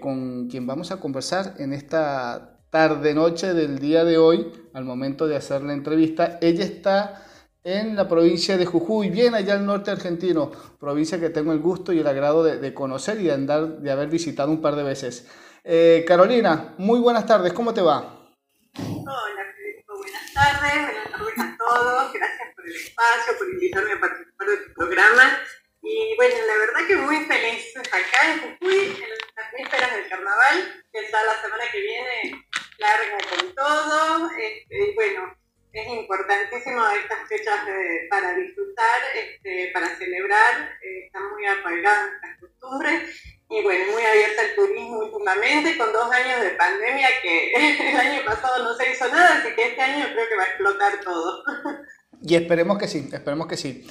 [0.00, 5.36] con quien vamos a conversar en esta tarde-noche del día de hoy, al momento de
[5.36, 6.38] hacer la entrevista.
[6.40, 7.22] Ella está
[7.62, 11.92] en la provincia de Jujuy, bien allá al norte argentino, provincia que tengo el gusto
[11.92, 15.28] y el agrado de, conocer y de, andar, de haber visitado un par de veces.
[15.62, 18.26] Eh, Carolina, muy buenas tardes, ¿cómo te va?
[18.76, 19.12] Hola,
[19.96, 24.72] buenas tardes, buenas tardes a todos, gracias el espacio, por invitarme a participar de tu
[24.74, 25.40] programa.
[25.82, 30.84] Y bueno, la verdad que muy feliz acá en Jujuy, en las vísperas del carnaval,
[30.92, 32.46] que está la semana que viene
[32.78, 34.30] larga con todo.
[34.38, 35.36] Este, bueno,
[35.72, 37.60] es importantísimo estas fechas
[38.08, 44.42] para disfrutar, este, para celebrar, eh, están muy arraigadas nuestras costumbres y bueno, muy abierta
[44.42, 47.52] al turismo últimamente, con dos años de pandemia que
[47.90, 50.46] el año pasado no se hizo nada, así que este año creo que va a
[50.46, 51.44] explotar todo.
[52.22, 53.86] Y esperemos que sí, esperemos que sí.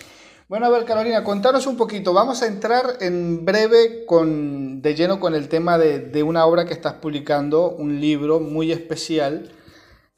[0.50, 2.14] Bueno, a ver, Carolina, contanos un poquito.
[2.14, 6.74] Vamos a entrar en breve con, de lleno con el tema de, una obra que
[6.74, 9.50] estás publicando, un libro muy especial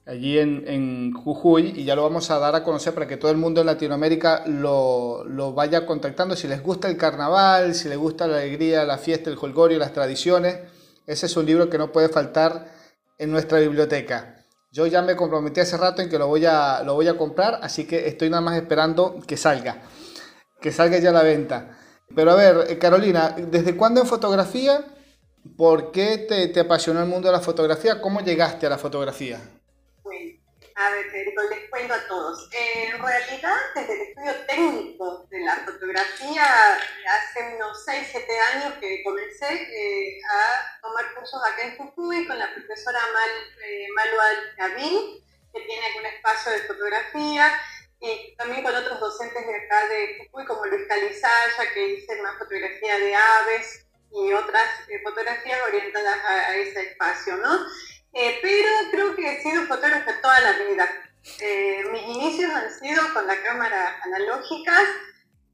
[0.06, 3.38] allí en, Jujuy y ya lo vamos a dar a conocer para que todo el
[3.38, 6.36] mundo en Latinoamérica lo, lo, vaya contactando.
[6.36, 9.94] Si les gusta el carnaval, si les gusta la alegría, la fiesta, el jolgorio, las
[9.94, 10.60] tradiciones,
[11.08, 12.72] ese es un libro que no puede faltar
[13.18, 14.35] en nuestra biblioteca.
[14.76, 17.60] Yo ya me comprometí hace rato en que lo voy a, lo voy a comprar,
[17.64, 19.84] así que estoy nada más esperando que salga,
[20.60, 21.78] que salga ya a la venta.
[22.14, 24.84] Pero a ver, eh, Carolina, ¿desde cuándo en fotografía?
[25.56, 28.02] ¿Por qué te, te apasionó el mundo de la fotografía?
[28.02, 29.40] ¿Cómo llegaste a la fotografía?
[30.78, 32.50] A ver, Federico, les cuento a todos.
[32.52, 36.46] en realidad, desde el estudio técnico de la fotografía,
[37.08, 42.38] hace unos 6, 7 años que comencé eh, a tomar cursos acá en Jujuy con
[42.38, 43.30] la profesora Mal,
[43.64, 43.88] eh,
[45.54, 47.58] que tiene un espacio de fotografía,
[48.02, 52.38] y también con otros docentes de acá de Jujuy, como Luis Calizaya, que dice más
[52.38, 57.66] fotografía de aves y otras eh, fotografías orientadas a, a ese espacio, ¿no?
[58.18, 60.90] Eh, pero creo que he sido fotógrafa toda la vida.
[61.42, 64.74] Eh, mis inicios han sido con la cámara analógica.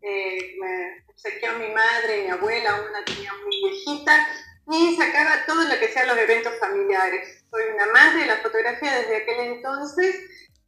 [0.04, 4.28] Eh, me obsequió mi madre mi abuela, una tenía muy viejita,
[4.70, 7.44] y sacaba todo lo que sean los eventos familiares.
[7.50, 10.16] Soy una madre de la fotografía desde aquel entonces.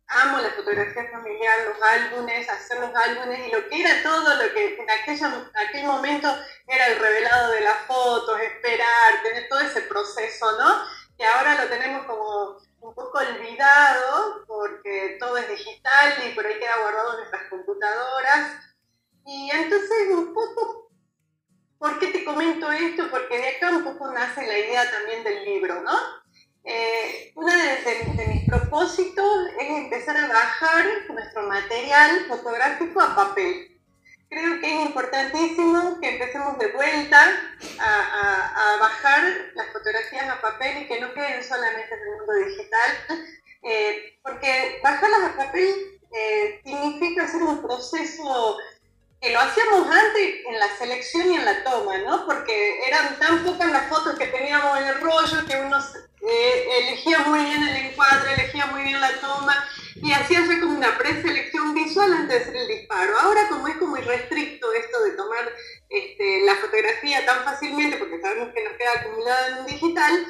[0.08, 4.54] Amo la fotografía familiar, los álbumes, hacer los álbumes y lo que era todo lo
[4.54, 6.28] que en aquel momento
[6.68, 11.03] era el revelado de las fotos, esperar, tener todo ese proceso, ¿no?
[11.18, 16.60] Que ahora lo tenemos como un poco olvidado porque todo es digital y por ahí
[16.60, 18.76] queda guardado en nuestras computadoras.
[19.26, 20.92] Y entonces un poco,
[21.78, 23.10] ¿por qué te comento esto?
[23.10, 25.98] Porque de acá un poco nace la idea también del libro, ¿no?
[26.66, 33.73] Eh, uno de, mis propósitos es empezar a bajar nuestro material fotográfico a papel
[34.34, 37.22] creo que es importantísimo que empecemos de vuelta
[37.80, 39.24] a, bajar
[39.56, 42.92] las fotografías a papel y que no queden solamente en el mundo digital,
[43.64, 48.58] eh, porque bajarlas a papel eh, significa hacer un proceso
[49.22, 52.26] que lo hacíamos antes en la selección y en la toma, ¿no?
[52.26, 55.78] Porque eran tan pocas las fotos que teníamos en el rollo que uno
[56.28, 59.66] eh, elegía muy bien el encuadre, elegía muy bien la toma
[60.04, 63.18] y hacía ya como una preselección visual antes de hacer el disparo.
[63.20, 65.50] Ahora como es como irrestricto esto de tomar
[65.90, 70.28] este, la fotografía tan fácilmente, porque sabemos que nos queda acumulada en un digital,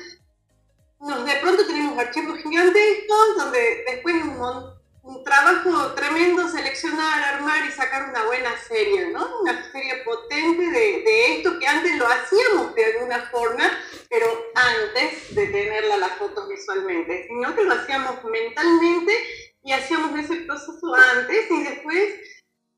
[1.00, 7.72] nos, de pronto tenemos archivos gigantescos donde después un, un trabajo tremendo seleccionar, armar y
[7.72, 9.42] sacar una buena serie, ¿no?
[9.42, 13.72] Una serie potente de, de, esto que antes lo hacíamos de alguna forma,
[14.08, 19.14] pero antes de tenerla las fotos visualmente, sino que lo hacíamos mentalmente
[19.63, 22.13] y hacíamos ese proceso antes y después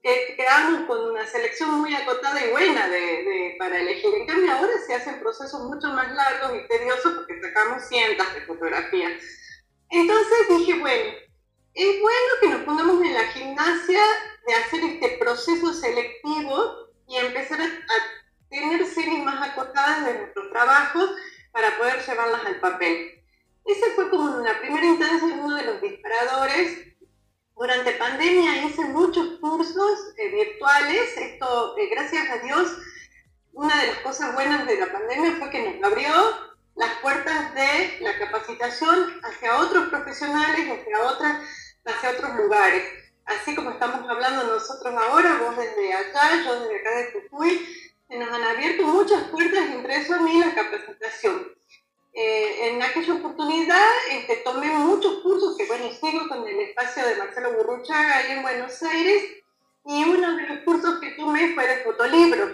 [0.03, 4.13] eh, quedamos con una selección muy acotada y buena de, para elegir.
[4.13, 8.41] En cambio ahora se hacen procesos mucho más largos y tediosos porque sacamos cientos de
[8.41, 9.13] fotografías.
[9.89, 11.11] Entonces dije, bueno,
[11.73, 14.01] es bueno que nos pongamos en la gimnasia
[14.45, 20.51] de hacer este proceso selectivo y empezar a, a tener series más acotadas de nuestros
[20.51, 21.09] trabajos
[21.51, 23.24] para poder llevarlas al papel.
[23.65, 26.95] Ese fue como una primera instancia uno de los disparadores.
[27.55, 31.17] Durante pandemia hice muchos cursos eh, virtuales.
[31.17, 32.77] Esto, eh, gracias a Dios,
[33.53, 36.13] una de las cosas buenas de la pandemia fue que nos abrió
[36.75, 41.41] las puertas de la capacitación hacia otros profesionales, hacia, otras,
[41.85, 42.83] hacia otros lugares.
[43.25, 47.67] Así como estamos hablando nosotros ahora, vos desde acá, yo desde acá de Jujuy,
[48.07, 51.55] se nos han abierto muchas puertas, entre eso a mí la capacitación.
[52.17, 57.17] Eh, en aquella oportunidad este, tomé muchos cursos, que bueno, sigo con el espacio de
[57.17, 59.21] Marcelo Burruchaga ahí en Buenos Aires,
[59.83, 62.49] y uno de los cursos que tomé fue de fotolibro.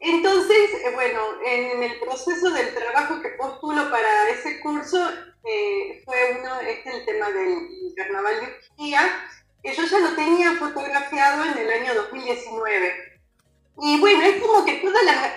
[0.00, 4.98] Entonces, eh, bueno, en, el proceso del trabajo que postulo para ese curso,
[5.44, 9.30] eh, fue uno, este el tema del carnaval de Urquía,
[9.62, 13.18] que yo ya lo tenía fotografiado en el año 2019.
[13.80, 15.32] Y bueno, es como que todas las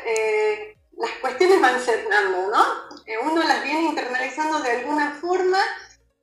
[1.01, 2.63] las cuestiones van cerrando, ¿no?
[3.07, 5.57] Eh, uno las viene internalizando de alguna forma,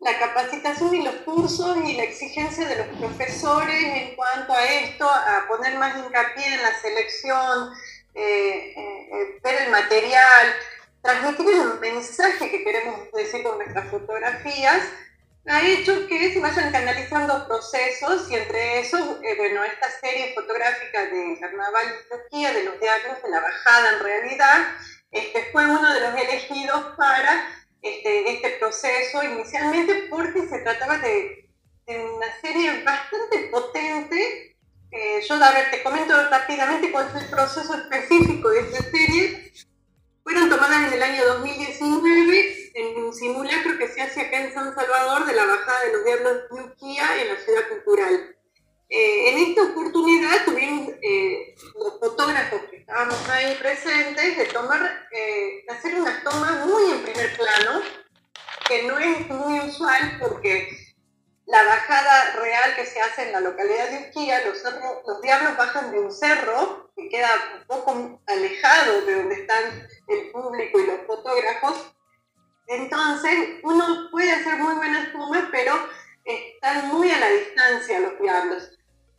[0.00, 5.10] la capacitación y los cursos y la exigencia de los profesores en cuanto a esto,
[5.10, 7.72] a poner más hincapié en la selección,
[8.14, 10.54] eh, eh, ver el material,
[11.02, 14.82] transmitir el mensaje que queremos decir con nuestras fotografías,
[15.48, 21.06] ha hecho que se vayan canalizando procesos y entre esos, eh, bueno, esta serie fotográfica
[21.06, 24.68] de Carnaval de Turquía, de los teatros de la bajada en realidad,
[25.10, 27.48] este, fue uno de los elegidos para
[27.80, 31.44] este, este proceso inicialmente porque se trataba de,
[31.86, 34.56] una serie bastante potente.
[34.90, 39.52] Eh, yo, a ver, te comento rápidamente cuál es el proceso específico de esta serie
[40.28, 44.72] fueron tomadas en el año 2019 en un simulacro que se hace acá en San
[44.74, 48.36] Salvador de la bajada de los Diablos de Uquía en la ciudad cultural.
[48.88, 55.64] Eh, en esta oportunidad tuvimos eh, los fotógrafos que estábamos ahí presentes de tomar, eh,
[55.68, 57.82] hacer unas tomas muy en primer plano,
[58.68, 60.70] que no es muy usual porque
[61.46, 64.62] la bajada real que se hace en la localidad de Uquía, los,
[65.06, 70.30] los diablos bajan de un cerro que queda un poco alejado de donde están el
[70.30, 71.97] público y los fotógrafos.
[72.68, 75.74] Entonces, uno puede hacer muy buenas tomas, pero
[76.24, 78.70] están muy a la distancia los diablos.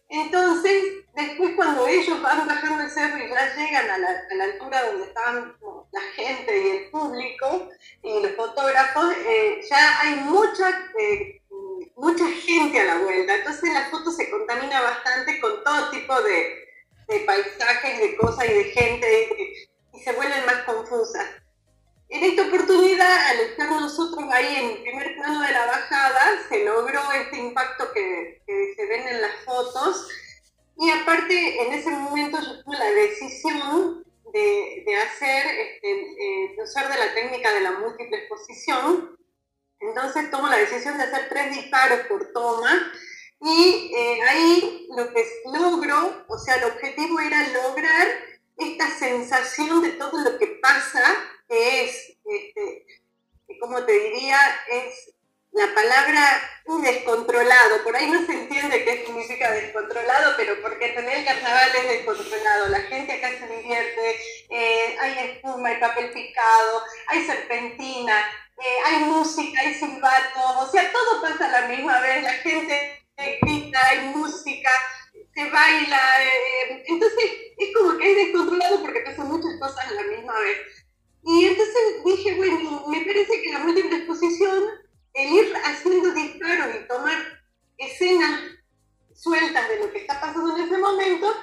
[0.09, 5.07] Entonces, después cuando ellos van bajando el cerro y ya llegan a la, altura donde
[5.07, 5.55] estaban
[5.91, 7.69] la gente y el público
[8.03, 10.69] y los fotógrafos, eh, ya hay mucha
[10.99, 11.39] eh,
[11.99, 16.65] mucha gente a la vuelta, entonces la foto se contamina bastante con todo tipo de,
[17.07, 19.69] de paisajes, de cosas y de gente y,
[19.99, 21.27] se vuelven más confusas.
[22.09, 26.65] En esta oportunidad, al estar nosotros ahí en el primer plano de la bajada, se
[26.65, 28.41] logró este impacto que,
[28.75, 30.07] se ven en las fotos.
[30.77, 36.63] Y aparte en ese momento yo tuve la decisión de, de hacer, este, eh, de
[36.63, 39.15] usar de la técnica de la múltiple exposición.
[39.79, 42.91] Entonces tomo la decisión de hacer tres disparos por toma.
[43.41, 48.07] Y eh, ahí lo que logro, o sea, el objetivo era lograr
[48.57, 51.03] esta sensación de todo lo que pasa,
[51.49, 52.85] que es, este,
[53.59, 54.37] como te diría,
[54.71, 55.13] es
[55.51, 56.41] la palabra
[56.83, 57.83] descontrolado.
[57.83, 62.67] Por ahí no se entiende qué significa descontrolado, pero porque tener el carnaval es descontrolado.
[62.69, 64.15] La gente acá se divierte,
[64.49, 68.19] eh, hay espuma, hay papel picado, hay serpentina,
[68.57, 73.05] eh, hay música, hay silbato, o sea, todo pasa a la misma vez, la gente
[73.41, 74.69] grita, hay música,
[75.33, 80.03] se baila, eh, entonces es como que es descontrolado porque pasan muchas cosas a la
[80.03, 80.78] misma vez.
[81.23, 84.63] Y entonces dije, bueno, me parece que la múltiple exposición,
[85.13, 87.17] el ir haciendo disparos y tomar
[87.77, 88.41] escenas
[89.13, 91.33] sueltas de lo que está pasando en ese momento,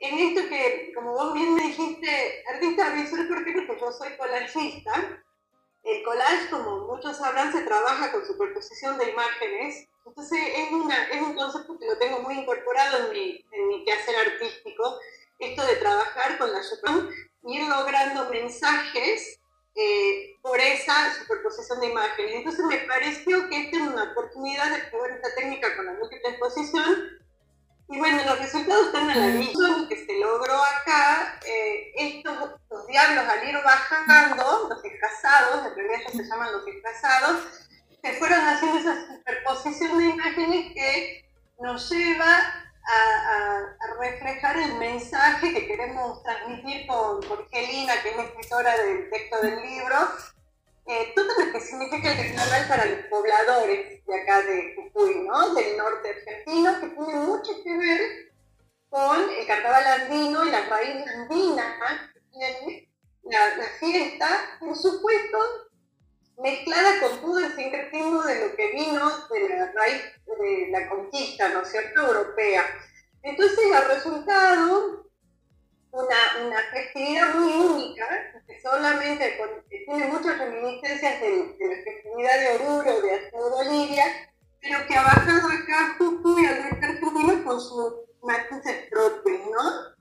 [0.00, 5.22] en esto que, como vos bien me dijiste, artista visual, porque yo soy collagista,
[5.84, 9.88] el collage, como muchos sabrán, se trabaja con superposición de imágenes.
[10.04, 13.84] Entonces es, una, es un concepto que lo tengo muy incorporado en mi, en mi
[13.84, 14.98] quehacer artístico,
[15.40, 16.60] esto de trabajar con la
[17.42, 19.40] y ir logrando mensajes
[19.74, 22.34] eh, por esa superposición de imágenes.
[22.34, 26.28] Entonces me pareció que esta era una oportunidad de probar esta técnica con la múltiple
[26.28, 27.20] exposición.
[27.88, 29.68] Y bueno, los resultados están a la vista.
[29.78, 35.74] Lo que se logró acá, eh, estos los diablos al ir bajando, los descasados, en
[35.74, 37.40] realidad se llaman los descasados,
[38.02, 41.24] se fueron haciendo esa superposición de imágenes que
[41.58, 48.76] nos lleva a, reflejar el mensaje que queremos transmitir con Jorgelina, que es la escritora
[48.78, 49.96] del texto del libro,
[50.86, 55.54] eh, todo lo que significa el carnaval para los pobladores de acá de Jujuy, ¿no?
[55.54, 58.00] del norte argentino, que tiene mucho que ver
[58.88, 62.88] con el carnaval andino y la raíz andina que tiene
[63.24, 65.38] la, la fiesta, por supuesto,
[66.42, 71.48] mezclada con todo el sincretismo de lo que vino de la raíz de la conquista,
[71.50, 72.64] ¿no es cierto?, europea.
[73.22, 75.06] Entonces ha resultado
[75.90, 78.06] una, una festividad muy única,
[78.46, 84.04] que solamente tiene muchas reminiscencias de, la festividad de Oruro, de Arturo Bolivia,
[84.62, 89.94] pero que ha bajado acá Jujuy al norte con sus matices propios, ¿no?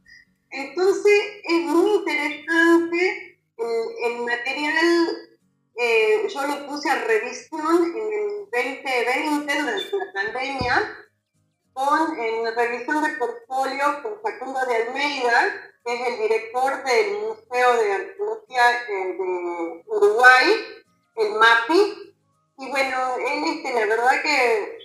[0.52, 5.29] Entonces es muy interesante el, el material
[5.76, 10.98] eh, yo lo puse a revisión en el 2020, durante la pandemia,
[11.74, 17.74] con, en revisión de portfolio con Facundo de Almeida, que es el director del Museo
[17.82, 20.48] de Arqueología eh, de Uruguay,
[21.16, 22.16] el MAPI.
[22.58, 24.78] Y bueno, él, este, la verdad que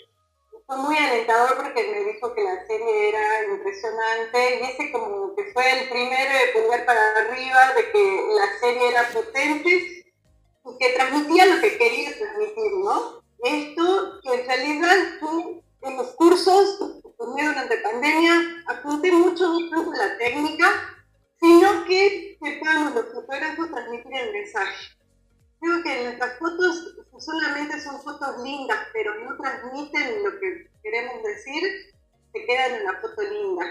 [0.66, 5.52] fue muy alentador porque me dijo que la serie era impresionante y ese como que
[5.52, 10.03] fue el primer eh, pulgar para arriba de que la serie era potente
[10.78, 13.22] que transmitía lo que quería transmitir, ¿no?
[13.44, 17.02] Esto que en realidad tú en los cursos
[17.36, 20.66] que durante pandemia apunté mucho no la técnica,
[21.40, 24.96] sino que sepamos los fotógrafos transmitir el mensaje.
[25.60, 31.62] Creo que nuestras fotos solamente son fotos lindas, pero no transmiten lo que queremos decir,
[32.32, 33.64] se quedan en la foto linda.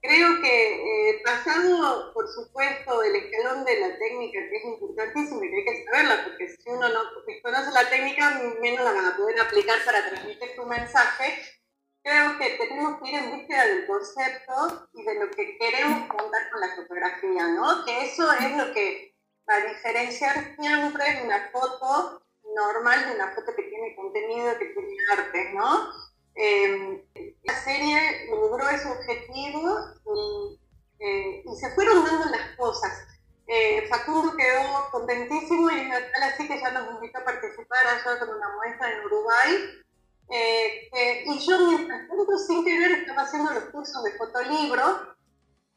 [0.00, 5.50] Creo que eh, pasado, por supuesto, el escalón de la técnica, que es importantísimo y
[5.50, 7.00] que hay que saberla, porque si uno no
[7.42, 11.42] conoce la técnica, menos la van a poder aplicar para transmitir su mensaje,
[12.02, 16.50] creo que tenemos que ir en búsqueda del concepto y de lo que queremos contar
[16.50, 17.84] con la fotografía, ¿no?
[17.84, 19.14] Que eso es lo que
[19.48, 22.22] va a diferenciar siempre una foto
[22.54, 25.90] normal de una foto que tiene contenido, que tiene arte, ¿no?
[26.36, 27.02] Eh,
[27.44, 29.78] la serie logró ese objetivo
[30.98, 32.92] eh, y, se fueron dando las cosas.
[33.46, 38.28] Eh, Facundo quedó contentísimo y tal así que ya nos invitó a participar allá con
[38.28, 39.82] una muestra en Uruguay.
[40.28, 45.16] y yo mientras tanto, sin querer, estaba haciendo los cursos de fotolibro.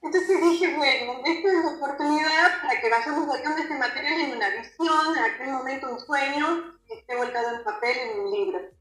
[0.02, 4.50] Entonces dije, bueno, esta es la oportunidad para que vayamos volcando este material en una
[4.50, 8.79] visión, en aquel momento un sueño, que esté volcado en papel en un libro.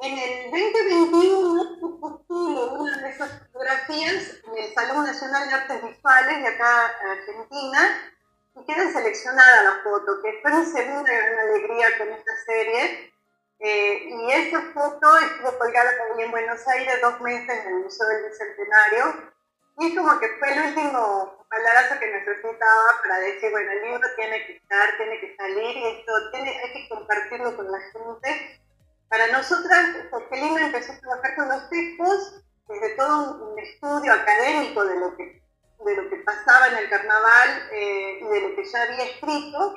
[0.00, 6.38] En el 2021 postulo una de esas fotografías en el Salón Nacional de Artes Visuales
[6.40, 8.12] de acá Argentina
[8.54, 13.12] y queda seleccionada la foto, que fue mi segunda gran alegría con esta serie.
[13.58, 18.06] Eh, y esa foto estuvo colgada también en Buenos Aires dos meses en el Museo
[18.06, 19.32] del Bicentenario.
[19.78, 24.08] Y es como que fue el último palabra que necesitaba para decir, bueno, el libro
[24.14, 28.60] tiene que estar, tiene que salir y esto tiene, hay que compartirlo con la gente
[29.08, 35.00] para nosotras, Jorgelina empezó a trabajar con los textos desde todo un estudio académico de
[35.00, 35.42] lo que,
[35.84, 39.74] de lo que pasaba en el carnaval eh, y de lo que ya había escrito.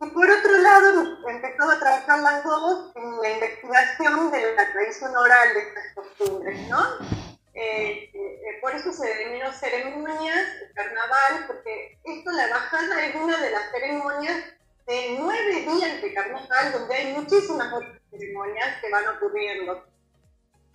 [0.00, 5.16] Y por otro lado, empezó a trabajar las dos en la investigación de la tradición
[5.16, 6.84] oral de estas costumbres, ¿no?
[7.54, 13.50] Eh, eh, por eso se denominó ceremonias, carnaval, porque esto, la bajada, es una de
[13.50, 14.44] las ceremonias
[14.86, 17.72] de nueve días de carnaval, donde hay muchísimas
[18.10, 19.84] ceremonias que van ocurriendo.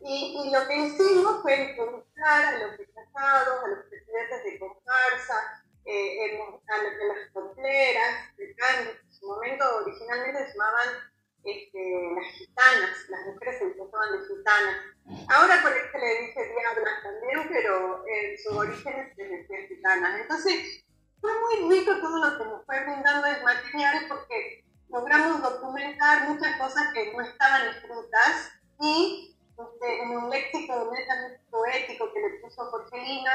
[0.01, 5.63] Y, y, lo que hicimos fue involucrar a los desplazados, a los presidentes de comparsa,
[5.86, 10.88] eh, a las compleras, de en su momento originalmente se llamaban
[11.44, 14.75] este, las gitanas, las mujeres se disfrazaban de gitanas.
[15.30, 20.22] Ahora por eso le dice diablas también, pero en su origen decía gitanas.
[20.22, 20.86] Entonces,
[21.22, 26.58] fue muy rico todo lo que nos fue brindando el material porque logramos documentar muchas
[26.58, 32.66] cosas que no estaban escritas y este, en un léxico netamente poético que le puso
[32.66, 33.32] Jorgelina,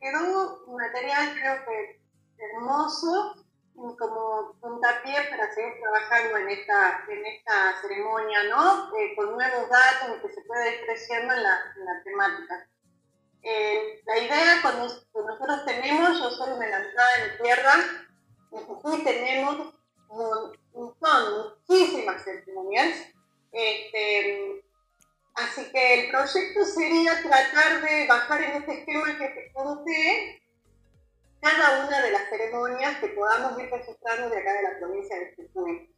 [0.00, 2.00] quedó un material creo que
[2.38, 3.34] hermoso
[3.74, 8.94] y como puntapié para seguir trabajando en esta, en esta ceremonia, ¿no?
[8.96, 12.68] Eh, con nuevos datos que se pueda ir creciendo en la, en la temática.
[13.42, 17.74] Eh, la idea que nosotros tenemos, yo soy una lanzada en tierra,
[18.52, 19.74] En tenemos
[20.10, 22.96] son muchísimas ceremonias.
[23.52, 24.64] Este,
[25.34, 30.42] así que el proyecto sería tratar de bajar en este esquema que te conté
[31.40, 35.34] cada una de las ceremonias que podamos ir registrando de acá de la provincia de
[35.34, 35.90] Jujuy.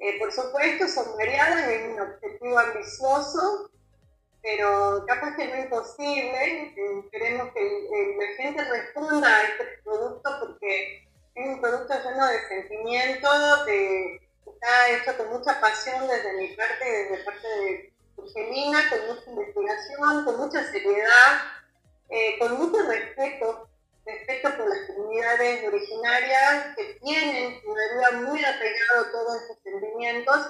[0.00, 3.70] Eh, por supuesto, son variadas, es un objetivo ambicioso,
[4.42, 6.74] pero capaz que no es imposible.
[6.76, 12.48] Eh, queremos que la gente responda a este producto porque es un producto lleno de
[12.48, 19.06] sentimiento, de, está hecho con mucha pasión desde mi parte, desde parte de Angelina, con
[19.06, 21.42] mucha investigación, con mucha seriedad,
[22.08, 23.68] eh, con mucho respeto,
[24.04, 30.48] respeto por las comunidades originarias que tienen todavía muy arraigado todos estos sentimientos.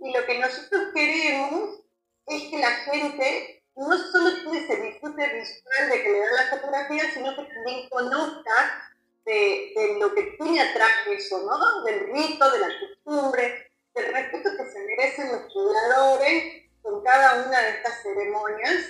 [0.00, 1.83] Y lo que nosotros queremos
[2.26, 6.56] es que la gente no solo tiene ese disfrute visual de que le da la
[6.56, 8.92] fotografía, sino que también conozca
[9.24, 11.82] de, lo que tiene atrás eso, ¿no?
[11.84, 17.60] Del rito, de la costumbre, del respeto que se merecen los cuidadores con cada una
[17.60, 18.84] de estas ceremonias.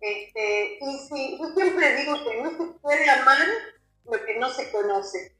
[0.00, 3.46] Este, y sí, yo siempre digo que no se puede amar
[4.04, 5.36] lo que no se conoce.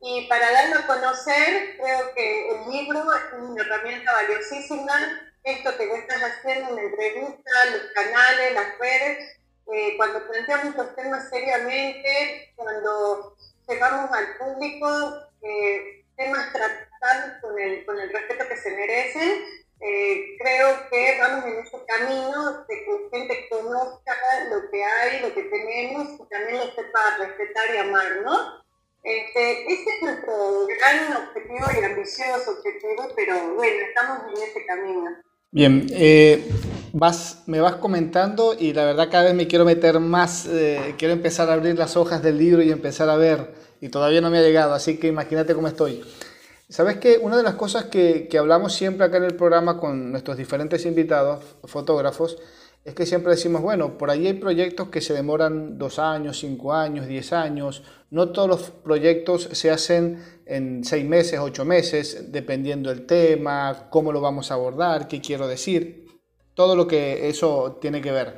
[0.00, 5.33] Y para darlo a conocer, creo que el libro es una herramienta valiosísima.
[5.44, 9.38] Esto que vos estás haciendo, una entrevista, los canales, las redes,
[9.70, 13.36] eh, cuando planteamos los temas seriamente, cuando
[13.68, 14.88] llevamos al público
[15.42, 19.44] eh, temas tratados con el, respeto que se merecen,
[19.80, 24.16] eh, creo que vamos en ese camino de que la gente conozca
[24.50, 28.64] lo que hay, lo que tenemos y también lo sepa respetar y amar, ¿no?
[29.02, 35.33] Este, es nuestro gran objetivo y ambicioso objetivo, pero bueno, estamos en ese camino.
[35.54, 36.50] Bien, eh,
[36.92, 41.14] vas, me vas comentando y la verdad cada vez me quiero meter más, eh, quiero
[41.14, 44.38] empezar a abrir las hojas del libro y empezar a ver, y todavía no me
[44.38, 46.02] ha llegado, así que imagínate cómo estoy.
[46.68, 50.10] Sabes que una de las cosas que, que hablamos siempre acá en el programa con
[50.10, 52.36] nuestros diferentes invitados, fotógrafos,
[52.84, 56.74] es que siempre decimos, bueno, por ahí hay proyectos que se demoran dos años, cinco
[56.74, 57.82] años, diez años.
[58.10, 64.12] No todos los proyectos se hacen en seis meses, ocho meses, dependiendo del tema, cómo
[64.12, 66.08] lo vamos a abordar, qué quiero decir,
[66.52, 68.34] todo lo que eso tiene que ver.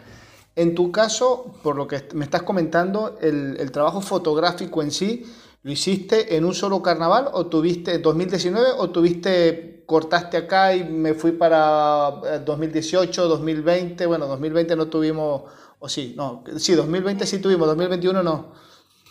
[0.54, 5.26] En tu caso, por lo que me estás comentando, el, el trabajo fotográfico en sí,
[5.66, 11.12] ¿lo hiciste en un solo carnaval o tuviste 2019 o tuviste cortaste acá y me
[11.14, 14.06] fui para 2018, eh, 2020.
[14.06, 15.42] Bueno, 2020 no tuvimos,
[15.80, 18.52] o sí, no, sí, 2020 sí tuvimos, 2021 no.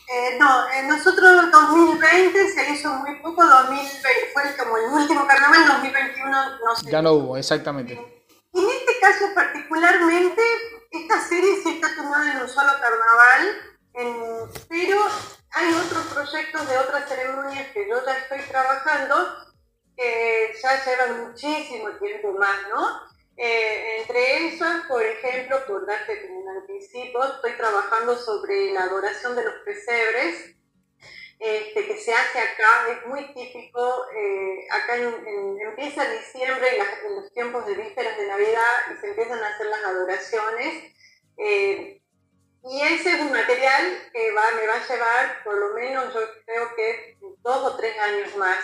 [0.07, 3.99] Eh, no, eh, nosotros 2020 se hizo muy poco, 2020
[4.31, 6.31] fue como el último carnaval, 2021
[6.63, 6.89] no sé.
[6.89, 7.95] Ya no hubo, exactamente.
[8.53, 10.41] En este caso particularmente,
[10.89, 14.99] esta serie sí está tomada en un solo carnaval, pero
[15.55, 19.15] hay otros proyectos de otras ceremonias que yo ya estoy trabajando
[19.95, 22.99] que ya llevan muchísimo tiempo más, ¿no?
[23.37, 29.35] Eh, entre esas, por ejemplo, por darte como un anticipo, estoy trabajando sobre la adoración
[29.37, 30.55] de los pesebres,
[31.39, 36.67] este, que se hace acá, es muy típico, eh, acá empieza diciembre,
[37.05, 40.93] en, los tiempos de vísperas de Navidad, y se empiezan a hacer las adoraciones.
[41.37, 42.01] Eh,
[42.67, 46.75] y ese es un material que me va a llevar por lo menos, yo creo
[46.75, 48.57] que dos o tres años más.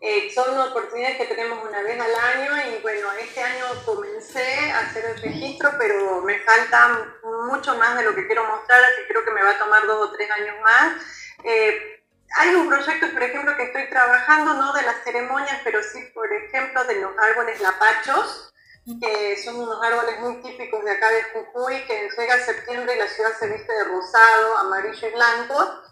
[0.00, 4.80] Eh, son oportunidades que tenemos una vez al año y bueno, este año comencé a
[4.80, 7.06] hacer el registro, pero me falta
[7.46, 9.86] mucho más de lo que quiero mostrar, así que creo que me va a tomar
[9.86, 11.02] dos o tres años más.
[11.44, 12.02] Eh,
[12.36, 16.30] hay un proyecto, por ejemplo, que estoy trabajando, no de las ceremonias, pero sí, por
[16.32, 18.53] ejemplo, de los árboles lapachos,
[19.00, 23.08] que son unos árboles muy típicos de acá de Jujuy, que llega septiembre y la
[23.08, 25.82] ciudad se viste de rosado, amarillo y blanco.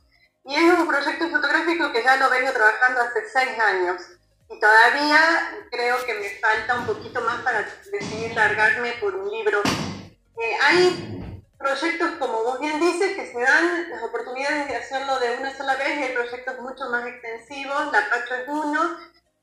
[0.44, 4.02] Y es un proyecto fotográfico que ya lo vengo trabajando hace seis años.
[4.50, 9.62] Y todavía creo que me falta un poquito más para decidir largarme por un libro.
[9.62, 15.38] Eh, hay proyectos, como vos bien dices, que se dan las oportunidades de hacerlo de
[15.38, 17.90] una sola vez y hay proyectos mucho más extensivos.
[17.90, 18.98] La Pacho es uno.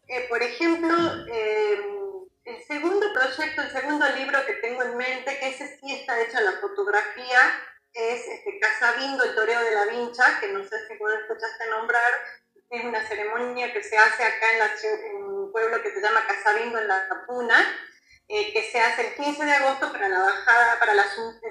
[0.07, 0.93] Eh, por ejemplo,
[1.31, 1.99] eh,
[2.49, 6.39] el segundo proyecto, el segundo libro que tengo en mente, que ese sí está hecho
[6.39, 7.39] en la fotografía,
[7.93, 12.11] es este, Casabindo, el toreo de la vincha, que no sé si vos escuchaste nombrar,
[12.69, 16.87] es una ceremonia que se hace acá en, un pueblo que se llama Casabindo, en
[16.87, 17.57] la Capuna,
[18.27, 21.05] eh, que se hace el 15 de agosto para la bajada, para la,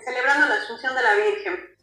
[0.05, 1.78] celebrando la Asunción de la Virgen.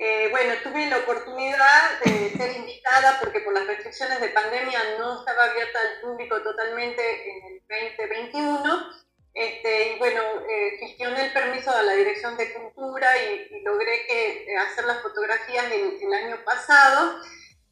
[0.00, 5.18] Eh, bueno, tuve la oportunidad de ser invitada porque por las restricciones de pandemia no
[5.18, 11.76] estaba abierta al público totalmente en el 2021 este, y bueno, eh, gestioné el permiso
[11.76, 17.20] de la Dirección de Cultura y, logré eh, hacer las fotografías el, el, año pasado.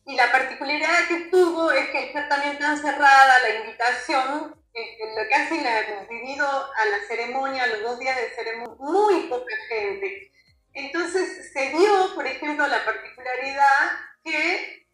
[0.04, 5.34] y la particularidad que tuvo es que está también tan cerrada la invitación, lo que
[5.34, 10.30] hace la hemos a la ceremonia, los dos días de ceremonia, muy poca gente.
[10.76, 14.86] Entonces se dio, por ejemplo, la particularidad que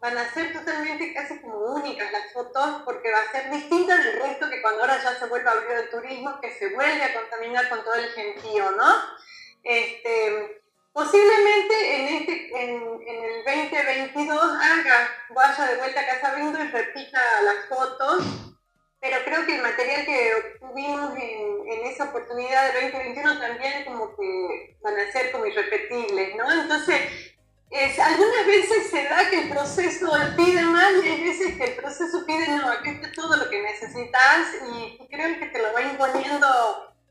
[0.00, 4.22] van a ser totalmente casi como únicas las fotos porque va a ser distinta del
[4.22, 7.12] resto que cuando ahora ya se vuelve a abrir el turismo, que se vuelve a
[7.12, 8.94] contaminar con todo el gentío, ¿no?
[9.64, 10.62] Este,
[10.94, 17.20] posiblemente en, este, en, el 2022 haga, vaya de vuelta a Casa Bindo y repita
[17.42, 18.24] las fotos,
[19.00, 24.76] pero creo que el material que obtuvimos en, esa oportunidad del 2021 también como que
[24.82, 26.50] van a ser como irrepetibles, ¿no?
[26.50, 27.00] Entonces,
[27.70, 31.76] es, algunas veces se da que el proceso pide más y hay veces que el
[31.76, 35.82] proceso pide, no, aquí está todo lo que necesitas y creo que te lo va
[35.82, 36.46] imponiendo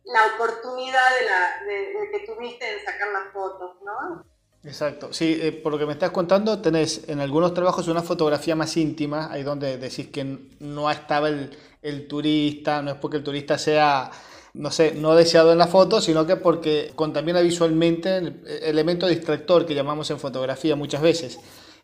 [0.06, 4.26] la oportunidad de, la, de, que tuviste en sacar las fotos, ¿no?
[4.64, 8.56] Exacto, sí, eh, por lo que me estás contando, tenés en algunos trabajos una fotografía
[8.56, 13.24] más íntima, ahí donde decís que no estaba el, el turista, no es porque el
[13.24, 14.12] turista sea
[14.58, 19.66] no sé, no deseado en la foto, sino que porque contamina visualmente el elemento distractor
[19.66, 21.40] que llamamos en fotografía muchas veces.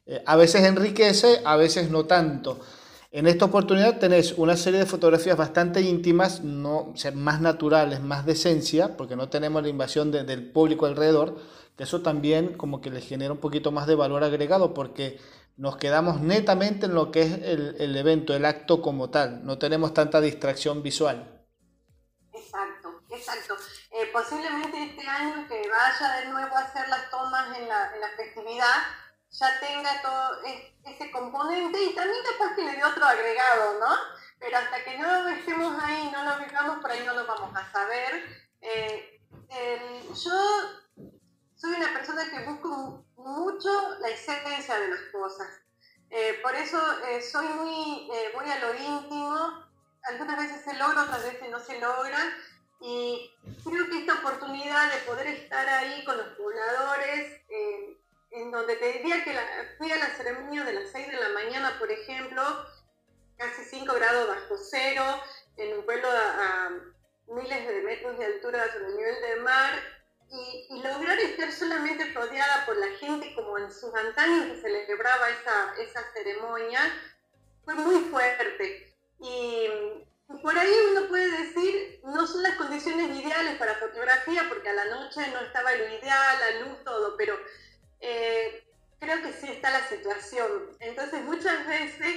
[0.05, 2.59] Eh, a veces enriquece, a veces no tanto.
[3.11, 8.33] En esta oportunidad tenés una serie de fotografías bastante íntimas, no, más naturales, más de
[8.33, 11.37] esencia, porque no tenemos la invasión del público alrededor,
[11.77, 15.19] que eso también como que le genera un poquito más de valor agregado, porque
[15.57, 19.57] nos quedamos netamente en lo que es el, el evento, el acto como tal, no
[19.57, 21.45] tenemos tanta distracción visual.
[23.09, 23.55] Exacto.
[23.91, 28.01] Eh, posiblemente este año que vaya de nuevo a hacer las tomas en la, en
[28.01, 28.75] la festividad,
[29.29, 30.41] ya tenga todo
[30.83, 33.95] ese componente y también capaz que le dé otro agregado, ¿no?
[34.39, 37.71] Pero hasta que no estemos ahí, no lo vivamos, por ahí no lo vamos a
[37.71, 38.23] saber.
[38.61, 39.21] Eh,
[40.23, 40.31] yo
[41.55, 45.47] soy una persona que busco mucho la esencia de las cosas.
[46.09, 46.79] Eh, por eso
[47.31, 49.63] soy muy, voy a lo íntimo.
[50.03, 52.19] Algunas veces se logra, otras veces no se logra
[52.85, 53.31] y
[53.63, 57.97] creo que esta oportunidad de poder estar ahí con los pobladores, eh,
[58.31, 59.33] en donde te diría que
[59.77, 62.43] fui a la ceremonia de las 6 de la mañana, por ejemplo,
[63.37, 65.05] casi 5 grados bajo cero,
[65.55, 66.71] en un pueblo a,
[67.27, 69.71] miles de metros de altura sobre el nivel del mar,
[70.29, 75.75] y, lograr estar solamente rodeada por la gente como en sus antaños que celebraba esa,
[75.81, 76.79] esa ceremonia,
[77.63, 78.93] fue muy fuerte.
[79.19, 79.67] Y
[80.41, 84.85] por ahí uno puede decir, no son las condiciones ideales para fotografía, porque a la
[84.85, 87.37] noche no estaba lo ideal, la luz, todo, pero
[87.99, 88.67] eh,
[88.99, 90.75] creo que sí está la situación.
[90.79, 92.12] Entonces muchas veces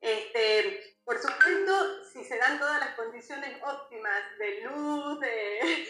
[0.00, 5.85] Este, por supuesto, si se dan todas las condiciones óptimas de luz, de,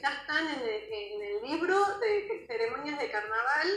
[0.00, 3.68] ya están en el, libro de ceremonias de carnaval,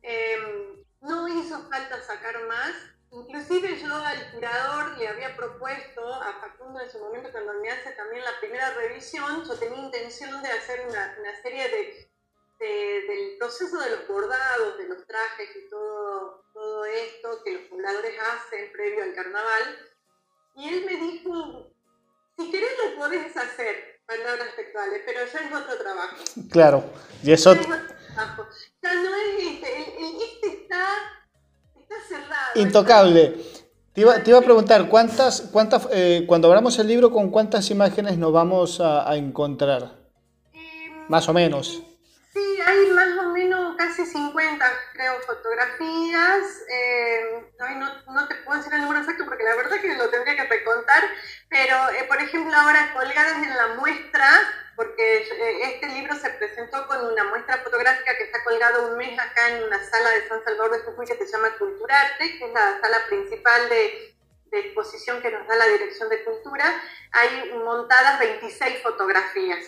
[0.00, 2.72] em, no hizo falta sacar más.
[3.10, 7.92] Inclusive yo al curador le había propuesto a Facundo en su momento cuando me hace
[7.92, 12.12] también la primera revisión, yo tenía intención de hacer una, serie de
[12.62, 18.14] del proceso de los bordados, de los trajes y todo, todo esto que los pobladores
[18.20, 19.90] hacen previo al carnaval.
[20.54, 21.72] Y él me dijo,
[22.36, 26.16] si querés lo podés hacer, palabras textuales, pero ya es otro trabajo.
[26.50, 26.84] Claro,
[27.22, 27.54] y eso...
[27.54, 30.86] Ya no es este, el, este está,
[31.80, 32.52] está cerrado.
[32.56, 33.36] Intocable.
[33.94, 37.70] Te iba, te iba, a preguntar, ¿cuántas, cuántas, eh, cuando abramos el libro, ¿con cuántas
[37.70, 39.98] imágenes nos vamos a, a encontrar?
[40.52, 41.82] Eh, Más o menos.
[42.32, 46.42] Sí, hay más o menos casi 50, creo, fotografías.
[46.72, 50.36] Eh, no, no, te puedo decir el número exacto porque la verdad que lo tendría
[50.36, 51.02] que recontar,
[51.52, 54.26] pero eh, por ejemplo ahora colgadas en la muestra,
[54.74, 59.16] porque eh, este libro se presentó con una muestra fotográfica que está colgado un mes
[59.20, 62.52] acá en una sala de San Salvador de Jujuy que se llama Culturarte, que es
[62.54, 66.64] la sala principal de, de exposición que nos da la Dirección de Cultura,
[67.12, 69.60] hay montadas 26 fotografías.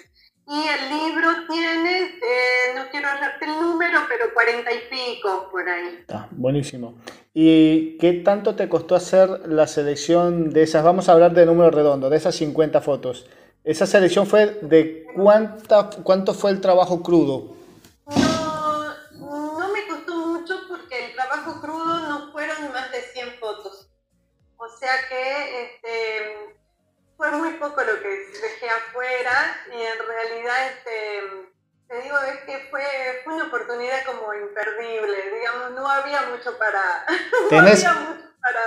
[0.47, 5.67] Y el libro tiene, eh, no quiero darte el número, pero cuarenta y pico por
[5.69, 5.97] ahí.
[6.01, 6.95] Está, buenísimo.
[7.33, 10.85] ¿Y qué tanto te costó hacer la selección de esas?
[10.85, 13.27] Vamos a hablar de número redondo, de esas 50 fotos.
[13.65, 17.57] ¿Esa selección fue de cuánta, cuánto fue el trabajo crudo?
[18.07, 23.89] No, no me costó mucho porque el trabajo crudo no fueron más de 100 fotos.
[24.59, 26.57] O sea que este,
[27.17, 31.21] fue muy poco lo que dejé afuera y en realidad, este,
[31.89, 32.83] te digo, es que fue,
[33.25, 37.07] fue una oportunidad como imperdible, digamos, no había mucho para,
[37.51, 38.61] no había mucho para,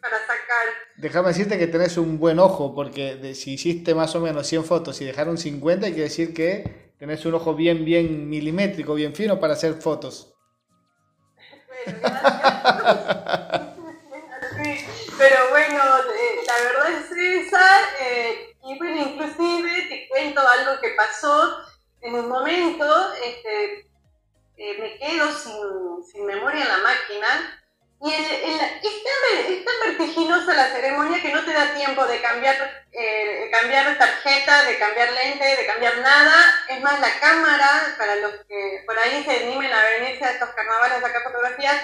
[0.00, 0.68] para sacar.
[0.96, 5.00] Déjame decirte que tenés un buen ojo, porque si hiciste más o menos 100 fotos
[5.00, 9.54] y dejaron 50, quiere decir que tenés un ojo bien, bien milimétrico, bien fino para
[9.54, 10.34] hacer fotos.
[11.86, 11.98] Bueno,
[15.18, 15.82] Pero bueno,
[16.88, 17.80] eh, la verdad es esa.
[18.00, 21.58] Eh, y bueno, inclusive te cuento algo que pasó
[22.00, 23.12] en un momento.
[23.14, 23.88] Este,
[24.56, 27.54] eh, me quedo sin, sin, memoria en la máquina.
[28.00, 32.86] Y el, el, es, tan, vertiginosa la ceremonia que no te da tiempo de cambiar,
[32.92, 36.44] de cambiar tarjeta, de cambiar lente, de cambiar nada.
[36.68, 40.50] Es más, la cámara, para los que por ahí se animen a venirse a estos
[40.50, 41.82] carnavales a sacar fotografías,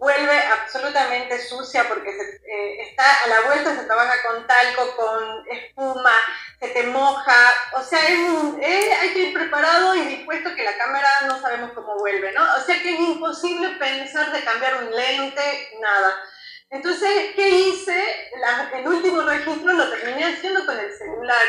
[0.00, 6.12] vuelve absolutamente sucia porque eh, está a la vuelta, se trabaja con talco, con espuma,
[6.60, 11.40] se te moja, o sea, hay que ir preparado y dispuesto que la cámara no
[11.40, 12.42] sabemos cómo vuelve, ¿no?
[12.56, 16.14] O sea que es imposible pensar de cambiar un lente, nada.
[16.70, 18.30] Entonces, ¿qué hice?
[18.74, 21.46] el último registro lo terminé haciendo con el celular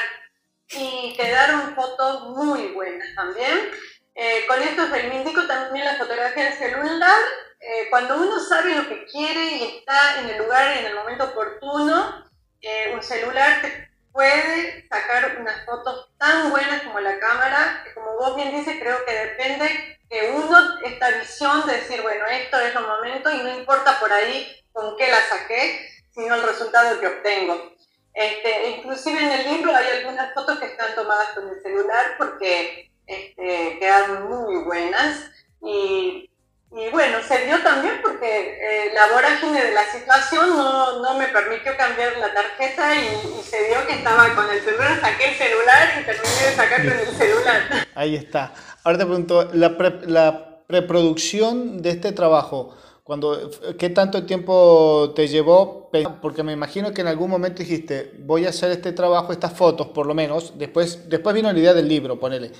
[0.70, 3.72] y quedaron fotos muy buenas también.
[4.16, 7.18] Eh, con esto reivindico también la fotografía del celular
[7.60, 10.96] eh, cuando uno sabe lo que quiere y está en el lugar y en el
[10.96, 12.26] momento oportuno,
[12.62, 18.17] eh, un celular te puede sacar unas fotos tan buenas como la cámara, que como
[18.17, 22.76] vos bien dices, creo que depende que uno, esta visión de decir, bueno, esto es
[22.76, 27.08] el momento y no importa por ahí con qué la saqué, sino el resultado que
[27.08, 27.74] obtengo.
[28.13, 32.91] Este, inclusive en el libro hay algunas fotos que están tomadas con el celular porque
[33.06, 35.30] este, quedan muy buenas
[35.62, 36.30] y
[36.71, 41.27] y bueno, se dio también porque eh, la vorágine de la situación no, no, me
[41.27, 45.88] permitió cambiar la tarjeta y, se dio que estaba con el celular, saqué el celular
[45.99, 47.88] y terminé de sacar con el celular.
[47.95, 48.53] Ahí está.
[48.84, 49.75] Ahora te pregunto, la,
[50.06, 52.75] la preproducción de este trabajo,
[53.08, 53.49] cuando,
[53.80, 55.89] ¿qué tanto tiempo te llevó?
[56.21, 59.88] Porque me imagino que en algún momento dijiste, voy a hacer este trabajo, estas fotos
[59.88, 62.51] por lo menos, después, después vino la idea del libro, ponele.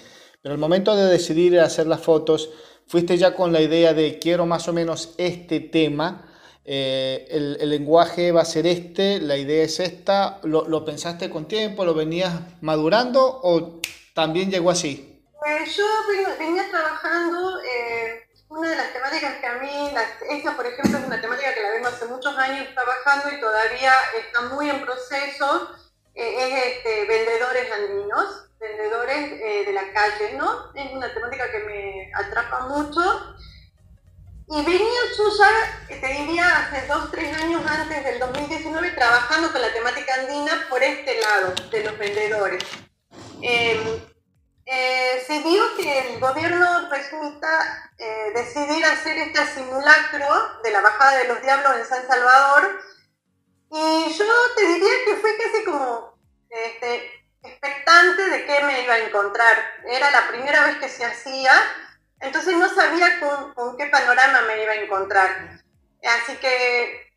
[0.42, 2.50] Pero el momento de decidir hacer las fotos,
[2.88, 6.26] fuiste ya con la idea de quiero más o menos este tema,
[6.66, 11.86] eh, el, lenguaje va a ser este, la idea es esta, ¿lo, pensaste con tiempo,
[11.86, 13.80] lo venías madurando o
[14.14, 15.24] también llegó así?
[15.40, 15.86] Pues yo
[16.40, 19.92] venía trabajando, eh, una de las temáticas que a mí,
[20.30, 23.94] esa por ejemplo es una temática que la vengo hace muchos años trabajando y todavía
[24.20, 25.70] está muy en proceso,
[26.16, 30.74] eh, es este, vendedores andinos vendedores eh, de la calle, ¿no?
[30.74, 33.36] Es una temática que me atrapa mucho.
[34.50, 35.50] Y venía Susa,
[35.88, 40.82] te diría, hace dos, tres años antes del 2019, trabajando con la temática andina por
[40.82, 42.64] este lado de los vendedores.
[43.42, 44.00] Em,
[44.66, 50.28] eh, se dio que el gobierno resulta eh, decidir hacer este simulacro
[50.64, 52.80] de la bajada de los diablos en San Salvador.
[53.70, 56.18] Y yo te diría que fue casi como
[56.50, 57.17] este,
[57.48, 59.58] expectante de qué me iba a encontrar.
[59.86, 61.52] Era la primera vez que se hacía,
[62.20, 65.62] entonces no sabía con, qué panorama me iba a encontrar.
[66.04, 67.12] Así que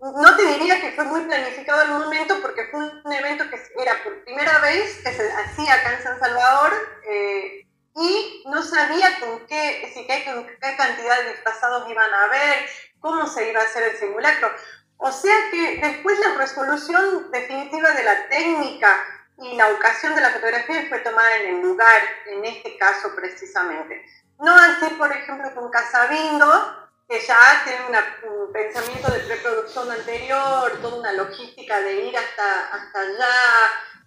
[0.00, 4.02] no te diría que fue muy planificado el momento porque fue un evento que era
[4.02, 6.72] por primera vez que se hacía acá en San Salvador
[7.08, 12.24] eh, y no sabía con qué, si qué, con qué cantidad de disfrazados iban a
[12.24, 12.66] haber,
[13.00, 14.50] cómo se iba a hacer el simulacro.
[14.96, 20.30] O sea que después la resolución definitiva de la técnica y la ocasión de la
[20.30, 24.04] fotografía fue tomada en el lugar, en este caso precisamente.
[24.38, 27.84] No así, por ejemplo, con Casabindo, que ya tiene
[28.28, 33.34] un pensamiento de preproducción anterior, toda una logística de ir hasta, hasta allá.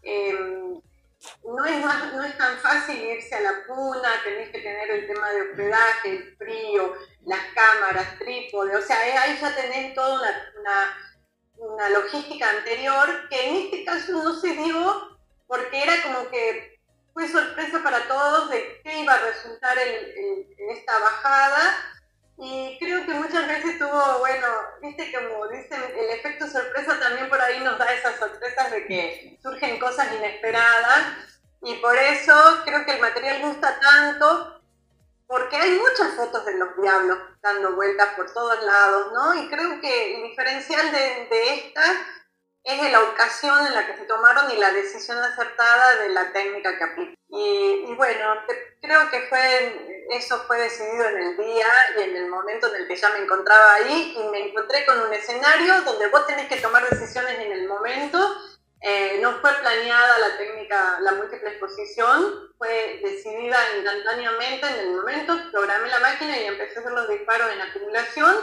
[0.04, 0.82] Em,
[1.44, 5.30] no, es no es tan fácil irse a la puna, tenés que tener el tema
[5.32, 6.94] de hospedaje, el frío,
[7.26, 10.98] las cámaras, trípode, o sea, ahí ya tenés toda una, una,
[11.58, 15.15] una logística anterior que en este caso no se dio
[15.48, 16.80] porque era como que
[17.14, 21.78] fue sorpresa para todos de qué iba a resultar en, esta bajada
[22.38, 24.48] y creo que muchas veces tuvo, bueno,
[24.82, 29.40] viste como dicen, el efecto sorpresa también por ahí nos da esas sorpresas de que
[29.42, 31.06] surgen cosas inesperadas
[31.62, 32.34] Y por eso
[32.66, 34.62] creo que el material gusta tanto,
[35.28, 39.34] porque hay muchas fotos de los diablos dando vueltas por todos lados, ¿no?
[39.36, 41.84] Y creo que el diferencial de, de esta
[42.66, 46.76] es la ocasión en la que se tomaron y la decisión acertada de la técnica
[46.78, 47.14] que aplica.
[47.30, 48.36] Y, bueno,
[48.82, 52.88] creo que fue, eso fue decidido en el día y en el momento en el
[52.88, 56.58] que ya me encontraba ahí y me encontré con un escenario donde vos tenés que
[56.58, 58.18] tomar decisiones en el momento.
[58.82, 65.38] Eh, no fue planeada la técnica, la múltiple exposición, fue decidida instantáneamente en el momento,
[65.52, 68.36] programé la máquina y empecé a hacer los disparos en acumulación.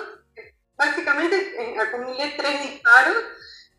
[0.75, 3.17] Básicamente eh, acumulé tres disparos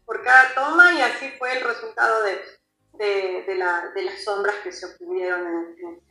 [0.06, 4.72] por cada toma y así fue el resultado de, de, la, de las sombras que
[4.72, 6.02] se obtuvieron en,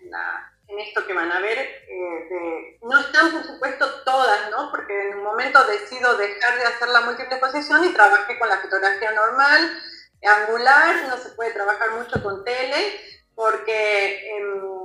[0.69, 1.59] en, esto que van a ver.
[1.59, 4.71] Eh, no están, por supuesto, todas, ¿no?
[4.71, 8.59] porque en un momento decido dejar de hacer la múltiple exposición y trabajé con la
[8.59, 9.83] fotografía normal,
[10.25, 13.01] angular, no se puede trabajar mucho con tele,
[13.35, 14.37] porque...
[14.37, 14.82] Em,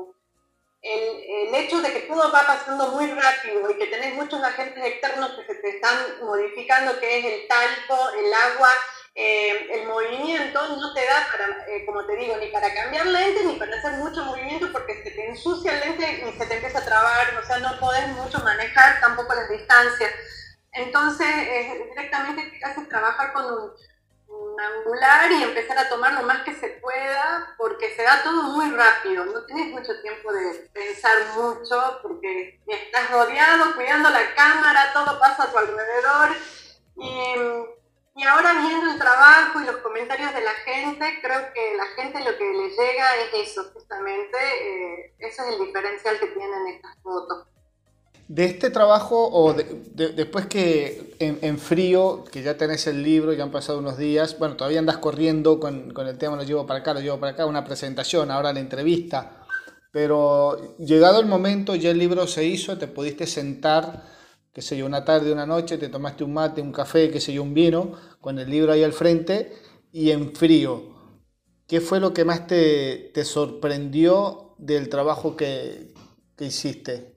[0.82, 4.84] el, el, hecho de que todo va pasando muy rápido y que tenés muchos agentes
[4.84, 8.70] externos que se te están modificando, que es el talco, el agua,
[9.16, 13.44] eh, el movimiento no te da para, eh, como te digo, ni para cambiar lente
[13.46, 16.80] ni para hacer mucho movimiento porque se te ensucia el lente y se te empieza
[16.80, 20.12] a trabar, o sea, no podés mucho manejar tampoco las distancias.
[20.74, 21.28] Entonces,
[21.90, 23.72] directamente te haces trabajar con un,
[24.60, 28.72] angular y empezar a tomar lo más que se pueda porque se da todo muy
[28.72, 35.20] rápido, no tienes mucho tiempo de pensar mucho porque estás rodeado, cuidando la cámara, todo
[35.20, 36.36] pasa a tu alrededor
[38.18, 42.20] y ahora viendo el trabajo y los comentarios de la gente, creo que la gente
[42.20, 46.98] lo que le llega es eso, justamente, eh, ese es el diferencial que tienen estas
[47.04, 47.48] fotos.
[48.28, 53.52] De este trabajo, o después que en, frío, que ya tenés el libro, ya han
[53.52, 56.94] pasado unos días, bueno, todavía andas corriendo con, con el tema, lo llevo para acá,
[56.94, 59.46] lo llevo para acá, una presentación, ahora la entrevista,
[59.92, 64.04] pero llegado el momento, ya el libro se hizo, te pudiste sentar
[64.58, 67.32] qué sé yo, una tarde, una noche, te tomaste un mate, un café, qué sé
[67.32, 69.54] yo, un vino, con el libro ahí al frente
[69.92, 70.96] y en frío.
[71.68, 75.94] ¿Qué fue lo que más te, te sorprendió del trabajo que,
[76.36, 77.17] que hiciste?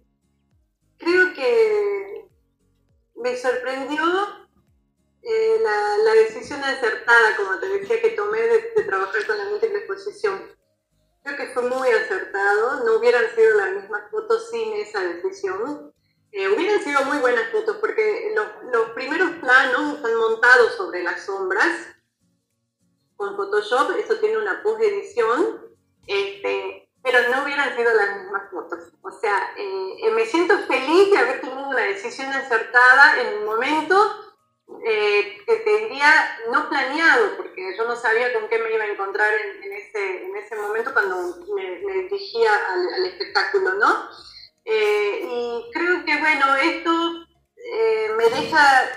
[1.01, 2.29] Creo que
[3.17, 4.03] me sorprendió
[5.23, 9.79] eh, la, la, decisión acertada, como te decía, que tomé de, trabajar con la múltiple
[9.79, 10.41] exposición.
[11.23, 15.93] Creo que fue muy acertado, no hubieran sido las mismas fotos sin esa decisión.
[16.33, 21.25] Eh, hubieran sido muy buenas fotos porque los, los, primeros planos están montados sobre las
[21.25, 21.97] sombras
[23.17, 28.93] con Photoshop, eso tiene una post-edición, este, pero no hubieran sido las mismas fotos.
[29.03, 33.47] O sea, eh, eh, me siento feliz de haber tomado una decisión acertada en un
[33.47, 33.97] momento
[34.83, 39.33] que te diría no planeado, porque yo no sabía con qué me iba a encontrar
[39.63, 44.09] en, ese, en ese momento cuando me, dirigía al, espectáculo, ¿no?
[44.65, 48.89] Eh, y creo que, bueno, esto eh, me deja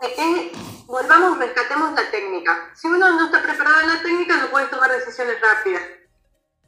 [0.00, 0.52] que
[0.86, 2.70] volvamos, rescatemos la técnica.
[2.74, 5.82] Si uno no está preparado en la técnica, no puede tomar decisiones rápidas.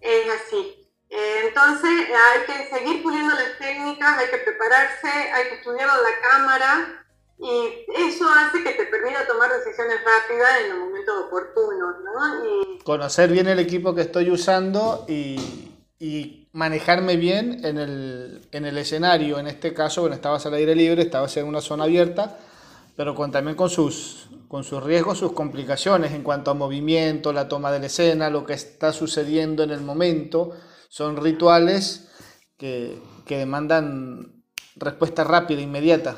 [0.00, 0.79] Es así.
[1.10, 7.04] Entonces, hay que seguir puliendo las técnicas, hay que prepararse, hay que estudiar la cámara
[7.36, 12.44] y eso hace que te permita tomar decisiones rápidas en los momentos oportunos, ¿no?
[12.44, 12.78] Y...
[12.84, 18.78] Conocer bien el equipo que estoy usando y, y manejarme bien en el, en el,
[18.78, 19.38] escenario.
[19.38, 22.38] En este caso, bueno, estabas al aire libre, estabas en una zona abierta,
[22.94, 27.48] pero con, también con sus, con sus riesgos, sus complicaciones en cuanto a movimiento, la
[27.48, 30.52] toma de la escena, lo que está sucediendo en el momento.
[30.90, 32.11] Son rituales
[32.59, 34.42] que, que demandan
[34.74, 36.16] respuesta rápida, inmediata.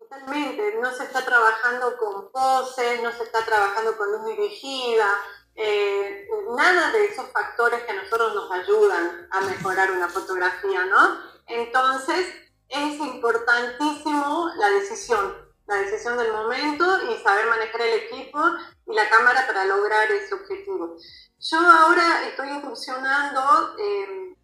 [0.00, 5.06] Totalmente, no se está trabajando con poses, no se está trabajando con luz dirigida,
[5.54, 11.20] eh, nada de esos factores que a nosotros nos ayudan a mejorar una fotografía, ¿no?
[11.46, 12.26] Entonces,
[12.68, 15.39] es importantísimo la decisión,
[15.70, 18.40] la decisión del momento y saber manejar el equipo
[18.88, 20.96] y la cámara para lograr ese objetivo.
[21.38, 24.36] Yo ahora estoy incursionando en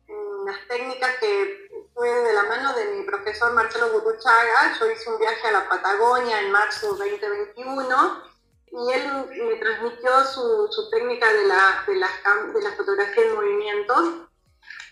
[0.47, 4.79] las técnicas que fue de la mano de mi profesor Marcelo Gurruchaga.
[4.79, 8.23] Yo hice un viaje a la Patagonia en marzo 2021
[8.71, 12.13] y él me transmitió su, su técnica de la, de, las,
[12.55, 14.29] de la fotografía en movimiento,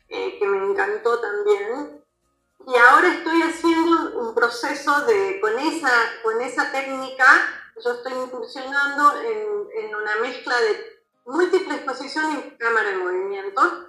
[0.09, 2.03] eh, que me encantó también.
[2.66, 5.90] Y ahora estoy haciendo un proceso de, con esa,
[6.22, 7.26] con esa técnica,
[7.82, 13.88] yo estoy incursionando en, en una mezcla de múltiple exposición y cámara en movimiento.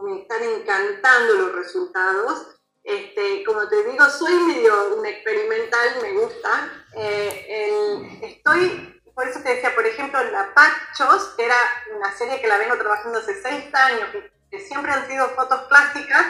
[0.00, 2.48] Me están encantando los resultados.
[2.84, 6.84] Este, como te digo, soy medio experimental, me gusta.
[6.94, 11.56] Eh, estoy por eso te decía, por ejemplo, La Pachos, que era
[11.94, 14.08] una serie que la vengo trabajando hace seis años,
[14.50, 16.26] que siempre han sido fotos clásicas,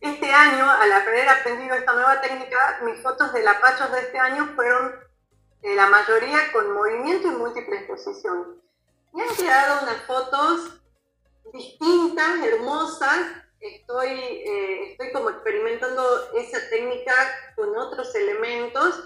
[0.00, 4.52] este año, al haber aprendido esta nueva técnica, mis fotos de lapachos de este año
[4.54, 4.94] fueron
[5.62, 8.62] eh, la mayoría con movimiento y múltiple exposición.
[9.12, 10.80] Y han quedado unas fotos
[11.52, 13.18] distintas, hermosas.
[13.60, 17.14] Estoy, eh, estoy como experimentando esa técnica
[17.56, 19.02] con otros elementos.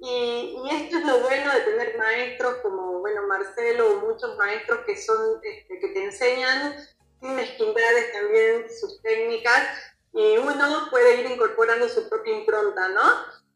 [0.00, 4.96] Y, esto es lo bueno de tener maestros como, bueno, Marcelo o muchos maestros que
[4.96, 6.76] son, este, que te enseñan
[7.20, 13.02] sin mezquindades también sus técnicas y uno puede ir incorporando su propia impronta, ¿no?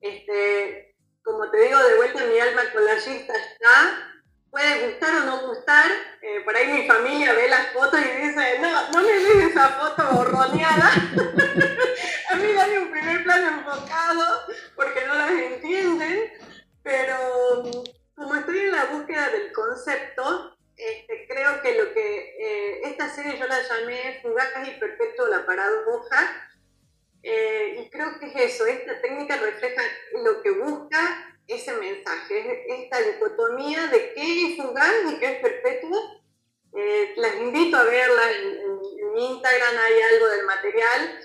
[0.00, 4.12] Este, como te digo, de vuelta mi alma collagista está,
[4.50, 5.90] puede gustar o no gustar,
[6.20, 9.68] eh, por ahí mi familia ve las fotos y dice, no, no me des esa
[9.70, 10.90] foto borroneada,
[12.30, 14.42] a mí dame un primer plano enfocado
[14.76, 16.32] porque no las entienden,
[16.82, 17.62] pero
[18.14, 20.56] como estoy en la búsqueda del concepto,
[22.82, 26.50] esta serie yo la llamé Fugaz y Perpetuo la paradoja,
[27.22, 29.82] eh, y creo que es eso, esta técnica refleja
[30.24, 36.22] lo que busca ese mensaje, esta dicotomía de qué es fugaz y qué es perpetuo.
[36.74, 38.72] Eh, las invito a verla en,
[39.14, 41.20] Instagram, hay algo del material,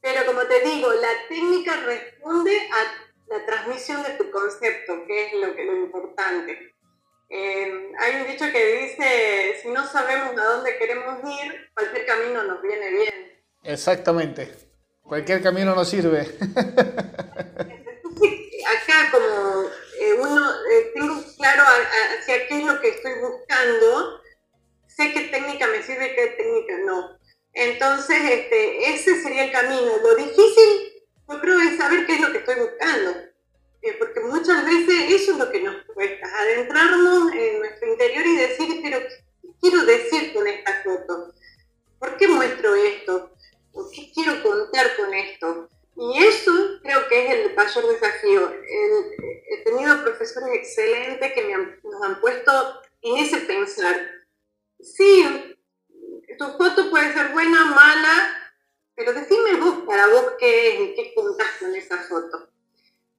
[0.00, 5.32] pero como te digo, la técnica responde a la transmisión de tu concepto, que es
[5.34, 6.71] lo, que, lo importante.
[7.34, 12.42] Eh, hay un dicho que dice, si no sabemos a dónde queremos ir, cualquier camino
[12.44, 13.42] nos viene bien.
[13.64, 14.52] Exactamente,
[15.00, 16.20] cualquier camino nos sirve.
[18.60, 19.62] acá como
[19.98, 21.62] eh, uno, eh, tengo claro
[22.18, 24.20] hacia qué es lo que estoy buscando,
[24.86, 27.18] sé qué técnica me sirve y qué técnica no.
[27.54, 29.96] Entonces, este, ese sería el camino.
[30.02, 33.31] Lo difícil, yo creo, es saber qué es lo que estoy buscando.
[33.82, 38.36] Eh, porque muchas veces eso es lo que nos cuesta, adentrarnos en nuestro interior y
[38.36, 41.34] decir, pero ¿qué quiero decir con esta foto?
[41.98, 43.32] ¿Por qué muestro esto?
[43.72, 45.68] ¿O qué quiero contar con esto?
[45.96, 46.52] Y eso
[46.82, 48.52] creo que es el mayor desafío.
[49.50, 52.52] he tenido profesores excelentes que nos han puesto
[53.02, 54.10] en ese pensar.
[54.80, 55.56] Sí,
[56.38, 58.52] tu foto puede ser buena, mala,
[58.94, 62.51] pero decime vos para vos qué es y qué contás con esa foto.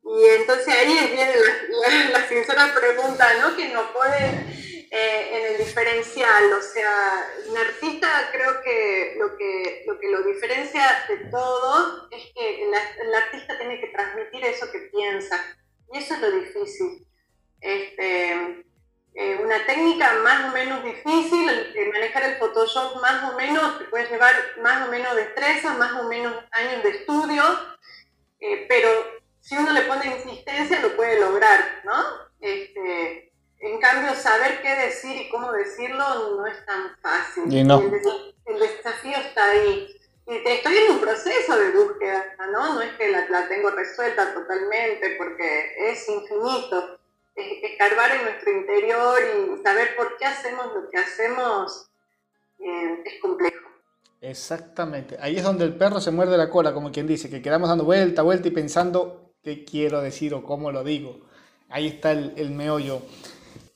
[0.05, 1.33] Y entonces ahí viene
[1.69, 3.55] la, la, sincera pregunta, ¿no?
[3.55, 4.53] Que no pueden
[4.91, 6.51] eh, en el diferencial.
[6.53, 12.31] O sea, un artista creo que lo que lo, que lo diferencia de todo es
[12.35, 15.57] que el, artista tiene que transmitir eso que piensa.
[15.91, 17.07] Y eso es lo difícil.
[17.61, 18.65] Este,
[19.15, 24.09] eh, una técnica más o menos difícil, manejar el Photoshop más o menos, te puede
[24.09, 27.43] llevar más o menos destreza, más o menos años de estudio,
[28.39, 28.89] eh, pero
[29.43, 31.93] si uno le pone insistencia lo puede lograr, ¿no?
[32.39, 37.53] Este, en cambio, saber qué decir y cómo decirlo no es tan fácil.
[37.53, 37.79] Y no.
[37.79, 39.87] el, desafío está ahí.
[40.27, 42.23] Y estoy en un proceso de búsqueda,
[42.53, 42.75] ¿no?
[42.75, 46.99] No es que la, la tengo resuelta totalmente, porque es infinito.
[47.35, 51.89] escarbar en nuestro interior y saber por qué hacemos lo que hacemos
[52.59, 53.67] eh, es complejo.
[54.21, 55.17] Exactamente.
[55.19, 57.83] Ahí es donde el perro se muerde la cola, como quien dice, que quedamos dando
[57.83, 61.19] vuelta, vuelta y pensando qué quiero decir o cómo lo digo.
[61.69, 63.01] Ahí está el, el meollo.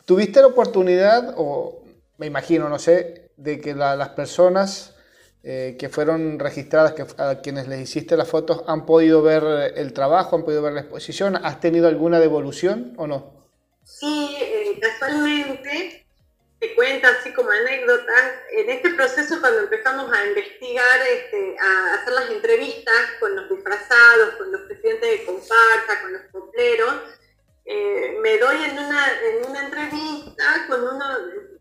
[0.05, 1.83] ¿Tuviste la oportunidad, o
[2.17, 4.95] me imagino, no sé, de que las personas
[5.43, 9.93] eh, que fueron registradas, que, a quienes les hiciste las fotos, han podido ver el
[9.93, 11.35] trabajo, han podido ver la exposición?
[11.35, 13.49] ¿Has tenido alguna devolución o no?
[13.83, 16.06] Sí, eh, casualmente,
[16.59, 22.13] te cuento así como anécdotas, en este proceso cuando empezamos a investigar, este, a hacer
[22.13, 26.95] las entrevistas con los disfrazados, con los presidentes de comparsa, con los copleros,
[27.65, 31.05] eh, me doy en una, en una entrevista con uno,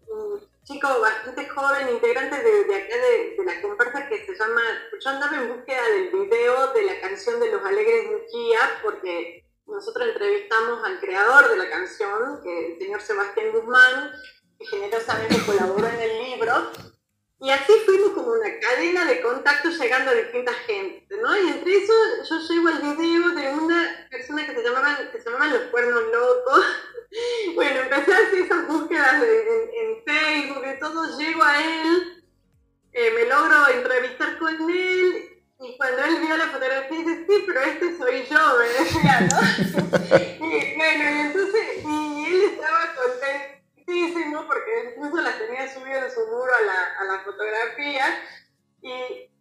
[0.06, 4.62] un chico bastante joven, integrante de, de acá de, la comparsa que se llama,
[4.98, 8.26] yo andaba en búsqueda del video de la canción de los Alegres de
[8.82, 14.12] porque nosotros entrevistamos al creador de la canción, el señor Sebastián Guzmán,
[14.60, 16.70] generosamente colaboró en el libro,
[17.38, 21.36] y así fuimos como una cadena de contactos llegando a distintas gente, ¿no?
[21.36, 21.92] Y entre eso
[22.30, 26.02] yo llego al video de una persona que se llamaban, que se llamaban Los Cuernos
[26.04, 26.64] Locos.
[27.54, 32.24] bueno, empecé a hacer esas búsquedas en, Facebook y todo, llego a él,
[32.92, 37.60] eh, me logro entrevistar con él y cuando él vio la fotografía dice, sí, pero
[37.60, 40.46] este soy yo, me decía, ¿no?
[40.46, 43.55] y bueno, y entonces, y él estaba contento
[43.86, 44.46] ¿no?
[44.46, 48.04] porque incluso las tenía subidas en su muro a la, a la fotografía.
[48.82, 48.90] Y,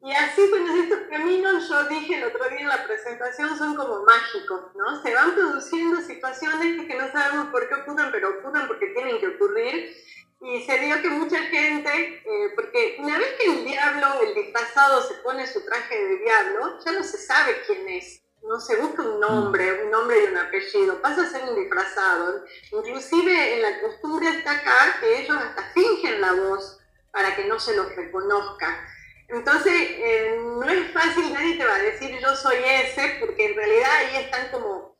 [0.01, 4.03] y, así, bueno, estos caminos, yo dije el otro día en la presentación, son como
[4.03, 5.01] mágicos, ¿no?
[5.03, 9.27] Se van produciendo situaciones que no sabemos por qué ocurren, pero ocurren porque tienen que
[9.27, 9.95] ocurrir.
[10.41, 15.01] y se dio que mucha gente, eh, porque una vez que el diablo, el disfrazado,
[15.01, 18.24] se pone su traje de diablo, ya no se sabe quién es.
[18.47, 22.45] No se busca un nombre, un nombre y un apellido, pasa a ser un disfrazado.
[22.71, 26.79] Inclusive en la costumbre está acá que ellos hasta fingen la voz
[27.11, 28.87] para que no se los reconozca.
[29.29, 33.55] Entonces, eh, no es fácil, nadie te va a decir yo soy ese, porque en
[33.55, 34.95] realidad ahí están como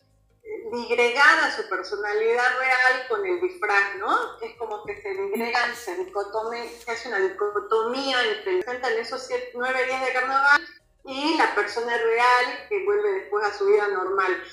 [0.72, 4.39] digregada su personalidad real con el disfraz, ¿no?
[4.41, 10.04] Es como que se digregan, se, se hace una dicotomía entre en esos nueve días
[10.04, 10.62] de carnaval
[11.06, 14.43] y la persona real que vuelve después a su vida normal.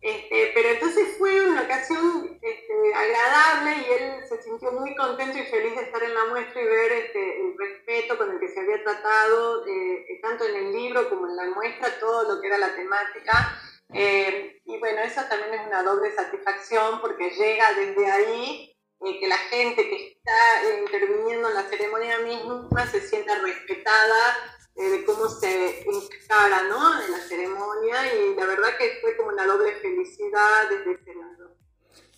[0.00, 5.44] Este, pero entonces fue una ocasión este, agradable y él se sintió muy contento y
[5.44, 8.60] feliz de estar en la muestra y ver este, el respeto con el que se
[8.60, 12.58] había tratado, eh, tanto en el libro como en la muestra, todo lo que era
[12.58, 13.60] la temática.
[13.94, 19.28] Eh, y bueno, eso también es una doble satisfacción porque llega desde ahí eh, que
[19.28, 25.28] la gente que está interviniendo en la ceremonia misma se sienta respetada eh, de cómo
[25.28, 27.02] se encara ¿no?
[27.02, 31.56] en la ceremonia y la verdad que fue como una doble felicidad desde ese lado.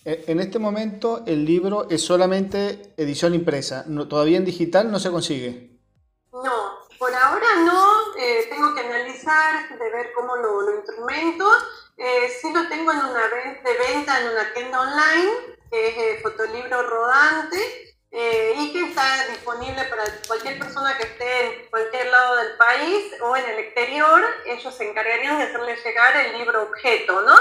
[0.05, 5.71] En este momento el libro es solamente edición impresa, todavía en digital no se consigue.
[6.31, 11.49] No, por ahora no, eh, tengo que analizar, de ver cómo lo, lo instrumento.
[11.97, 15.33] Eh, sí lo tengo en una de venta en una tienda online,
[15.71, 21.69] que es eh, Fotolibro Rodante, eh, que está disponible para cualquier persona que esté en
[21.69, 24.23] cualquier lado del país o en el exterior.
[24.47, 27.35] Ellos se encargarían de hacerle llegar el libro objeto, ¿no?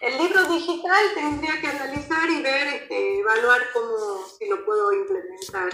[0.00, 5.70] El libro digital tendría que analizar y ver, este, evaluar cómo, si lo puedo implementar.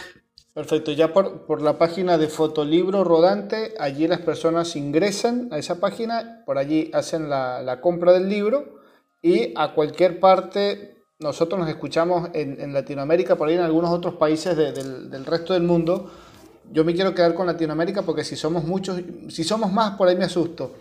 [0.55, 5.81] Perfecto, ya por, por, la página de Fotolibro Rodante, allí las personas ingresan a esa
[5.81, 8.81] página, por allí hacen la, la compra del libro
[9.21, 10.94] y a cualquier parte,
[11.25, 15.62] nosotros nos escuchamos en, Latinoamérica, por ahí en algunos otros países de, del, resto del
[15.62, 16.11] mundo.
[16.70, 19.01] Yo me quiero quedar con Latinoamérica porque si somos muchos,
[19.31, 20.75] si somos más, por ahí me asusto.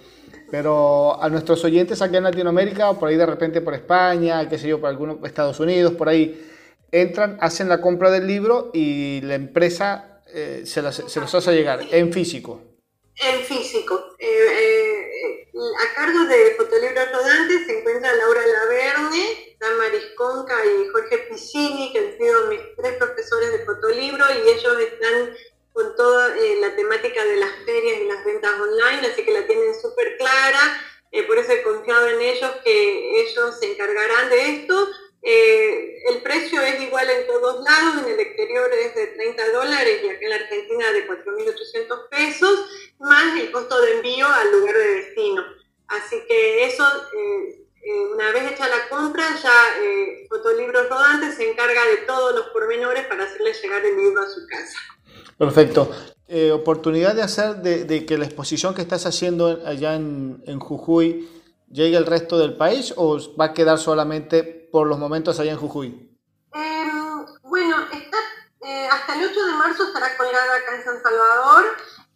[0.51, 4.67] Pero a nuestros oyentes aquí en Latinoamérica, por ahí de repente por España, qué sé
[4.67, 6.45] yo, por algunos Estados Unidos, por ahí
[6.91, 11.79] entran, hacen la compra del libro y la empresa eh, se, las, los hace llegar
[11.89, 12.61] en físico.
[13.15, 14.15] En físico.
[14.19, 21.18] Eh, eh, a cargo de Fotolibros Rodantes se encuentra Laura Laverne, Damaris Conca y Jorge
[21.30, 25.36] Piccini, que han sido mis tres profesores de fotolibro y ellos están
[25.72, 29.74] con toda la temática de las ferias y las ventas online, así que la tienen
[29.74, 30.82] súper clara.
[31.28, 34.88] por eso he confiado en ellos que ellos se encargarán de esto
[35.26, 40.01] eh, el precio es igual en todos lados, en el exterior es de 30 dólares
[40.03, 42.66] y acá en la Argentina de 4.800 pesos,
[42.99, 45.41] más el costo de envío al lugar de destino.
[45.88, 46.86] Así que eso,
[47.18, 52.34] eh, eh, una vez hecha la compra, ya eh, Fotolibros Rodantes se encarga de todos
[52.34, 54.77] los pormenores para hacerle llegar el libro a su casa.
[55.38, 55.91] Perfecto.
[56.29, 60.59] Eh, oportunidad de hacer de, de, que la exposición que estás haciendo allá en, en
[60.61, 61.29] Jujuy
[61.69, 65.57] llegue al resto del país o va a quedar solamente por los momentos allá en
[65.57, 66.09] Jujuy?
[66.55, 66.91] Eh,
[67.41, 68.17] bueno, está,
[68.91, 71.65] hasta el 8 de marzo estará colgada acá en San Salvador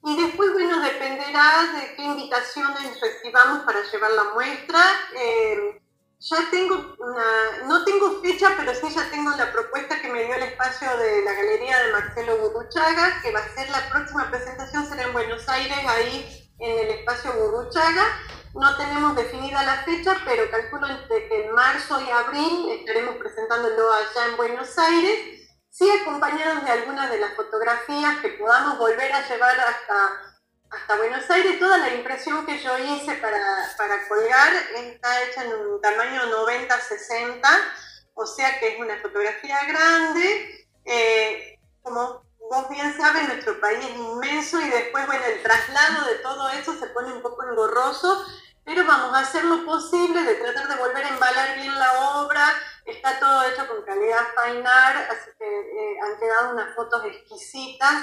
[0.04, 4.82] y después, bueno, dependerá de qué invitaciones recibamos para llevar la muestra.
[5.16, 5.82] Eh,
[6.20, 10.36] ya tengo una, no tengo fecha, pero sí ya tengo la propuesta que me dio
[10.36, 14.88] el espacio de la galería de Marcelo Guruchaga, que va a ser la próxima presentación,
[14.88, 18.04] será en Buenos Aires, ahí en el espacio Guruchaga.
[18.56, 23.94] No tenemos definida la fecha, pero calculo entre que en marzo y abril estaremos presentándolo
[23.94, 25.37] allá en Buenos Aires,
[25.78, 30.40] sí acompañados de algunas de las fotografías que podamos volver a llevar hasta,
[30.72, 31.60] hasta Buenos Aires.
[31.60, 33.40] Toda la impresión que yo hice para,
[33.78, 37.42] para colgar está hecha en un tamaño 90-60,
[38.16, 40.68] o sea que es una fotografía grande.
[40.84, 46.16] Eh, como vos bien sabes, nuestro país es inmenso y después, bueno, el traslado de
[46.16, 48.26] todo eso se pone un poco engorroso
[48.68, 52.54] pero vamos a hacer lo posible de tratar de volver a embalar bien la obra.
[52.84, 57.94] Está todo hecho con calidad fine art, así que eh, han quedado unas fotos exquisitas.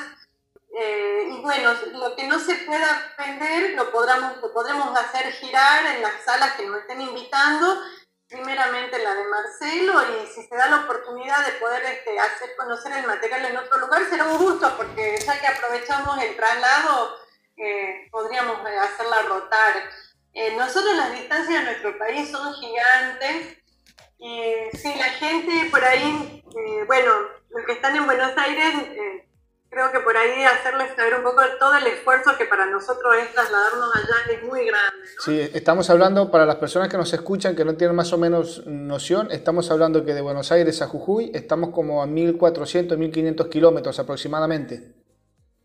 [0.75, 5.85] Eh, y bueno, lo que no se pueda vender lo, podremos, lo podremos hacer girar
[5.85, 7.83] en las salas que nos estén invitando,
[8.27, 12.93] primeramente la de Marcelo, y si se da la oportunidad de poder este, hacer conocer
[12.93, 17.19] el material en otro lugar, será un gusto, porque ya que aprovechamos el traslado,
[17.59, 20.05] eh, podríamos hacerla rotar.
[20.35, 23.57] Eh, nosotros las distancias de nuestro país son gigantes
[24.19, 27.13] y si la gente por ahí, eh, bueno,
[27.51, 29.29] los que están en Buenos Aires, eh,
[29.71, 33.33] creo que por ahí hacerles saber un poco todo el esfuerzo que para nosotros es
[33.33, 35.07] trasladarnos allá es muy grande.
[35.21, 38.67] Sí, estamos hablando, para las personas que nos escuchan, que no tienen más o menos
[38.67, 44.01] noción, estamos hablando que de Buenos Aires a Jujuy estamos como a 1.400, 1.500 kilómetros
[44.01, 44.95] aproximadamente.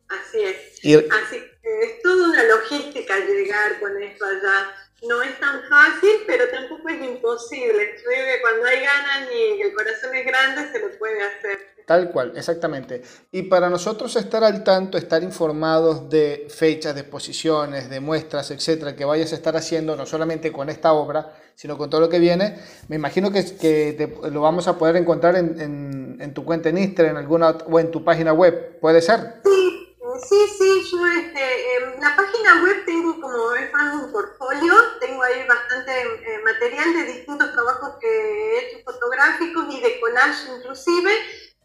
[0.09, 1.11] Así es.
[1.11, 1.48] Así
[1.81, 4.71] es toda una logística llegar con esto allá.
[5.07, 7.95] No es tan fácil, pero tampoco es imposible.
[8.03, 11.69] Yo digo que cuando hay ganas y el corazón es grande, se lo puede hacer.
[11.89, 13.01] Tal cual, exactamente.
[13.31, 18.95] Y para nosotros estar al tanto, estar informados de fechas, de exposiciones, de muestras, etcétera,
[18.95, 22.19] que vayas a estar haciendo, no solamente con esta obra, sino con todo lo que
[22.19, 22.59] viene,
[22.89, 27.17] me imagino que, que lo vamos a poder encontrar en, tu cuenta en Instagram en
[27.17, 28.79] alguna, o en tu página web.
[28.79, 29.41] ¿Puede ser?
[29.43, 29.88] Sí,
[30.27, 30.89] sí, sí.
[30.91, 36.41] Yo, este, en la página web tengo como es un portfolio, tengo ahí bastante eh,
[36.43, 41.11] material de distintos trabajos que he hecho fotográficos y de collage inclusive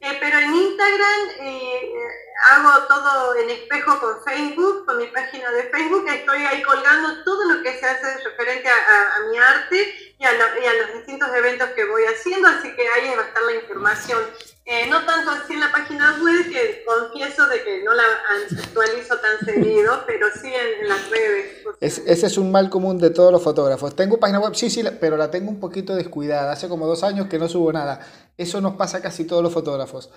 [0.04, 1.92] eh, pero en Instagram eh,
[2.50, 7.42] hago todo en espejo con Facebook, con mi página de Facebook, estoy ahí colgando todo
[7.50, 12.04] lo que se hace referente a, mi arte y a, los distintos eventos que voy
[12.04, 14.20] haciendo, así que ahí va a estar la información.
[14.66, 18.02] Eh, no tanto así en la página web, que confieso de que no la
[18.62, 22.02] actualizo tan seguido, pero sí en, las redes.
[22.06, 23.94] ese es un mal común de todos los fotógrafos.
[23.94, 26.52] Tengo página web, sí, sí, pero la tengo un poquito descuidada.
[26.52, 28.00] Hace como dos años que no subo nada.
[28.38, 30.10] Eso nos pasa a casi todos los fotógrafos.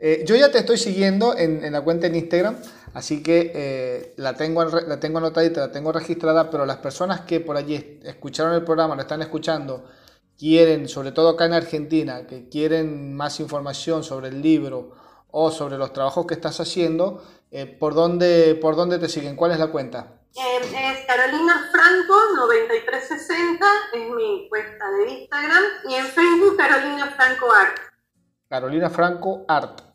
[0.00, 2.56] Eh, yo ya te estoy siguiendo en, la cuenta en Instagram,
[2.94, 7.40] así que eh, la, tengo, la tengo te la tengo registrada, pero las personas que
[7.40, 9.84] por allí escucharon el programa, lo están escuchando,
[10.38, 14.92] quieren, sobre todo acá en Argentina, que quieren más información sobre el libro
[15.30, 19.36] o sobre los trabajos que estás haciendo, eh, ¿por, dónde, ¿por dónde te siguen?
[19.36, 20.20] ¿Cuál es la cuenta?
[20.36, 27.78] es Carolina Franco 9360, es mi cuenta de Instagram, y en Facebook Carolina Franco Art.
[28.48, 29.93] Carolina Franco Art.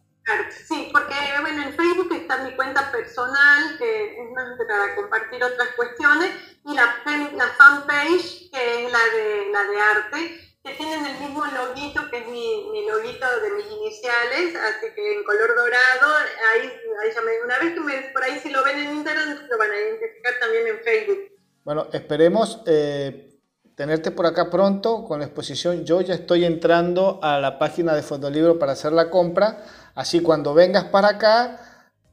[0.68, 5.70] Sí, porque bueno, en Facebook está mi cuenta personal, que es más para compartir otras
[5.76, 6.32] cuestiones,
[6.66, 6.96] y la,
[7.36, 12.18] la fanpage, que es la de, la de arte que tienen el mismo loguito que
[12.18, 16.16] es mi, mi, loguito de mis iniciales, así que en color dorado,
[16.54, 16.70] ahí,
[17.02, 19.58] ahí ya me, una vez que me, por ahí si lo ven en Instagram, lo
[19.58, 21.20] van a identificar también en Facebook.
[21.64, 23.40] Bueno, esperemos eh,
[23.76, 25.86] tenerte por acá pronto con la exposición.
[25.86, 29.64] Yo ya estoy entrando a la página de Fotolibro para hacer la compra,
[30.00, 31.60] así cuando vengas para acá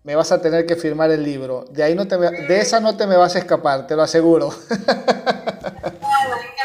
[0.02, 1.64] me vas a tener que firmar el libro.
[1.70, 4.50] De ahí no te de esa no te me vas a escapar, te lo aseguro.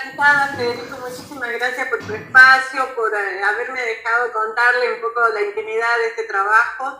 [0.01, 5.41] encantada, Federico, muchísimas gracias por tu espacio, por eh, haberme dejado contarle un poco la
[5.41, 6.97] intimidad de este trabajo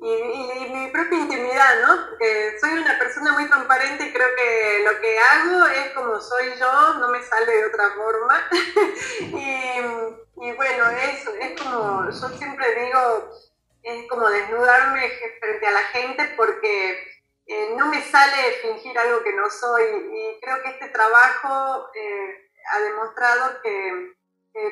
[0.00, 2.08] y, mi propia intimidad, ¿no?
[2.10, 6.52] Porque soy una persona muy transparente y creo que lo que hago es como soy
[6.58, 8.48] yo, no me sale de otra forma.
[9.20, 13.30] y, y, bueno, eso, es como, yo siempre digo,
[13.82, 15.10] es como desnudarme
[15.40, 16.92] frente a la gente porque
[17.46, 22.50] eh, no me sale fingir algo que no soy y creo que este trabajo eh,
[22.72, 24.12] ha demostrado que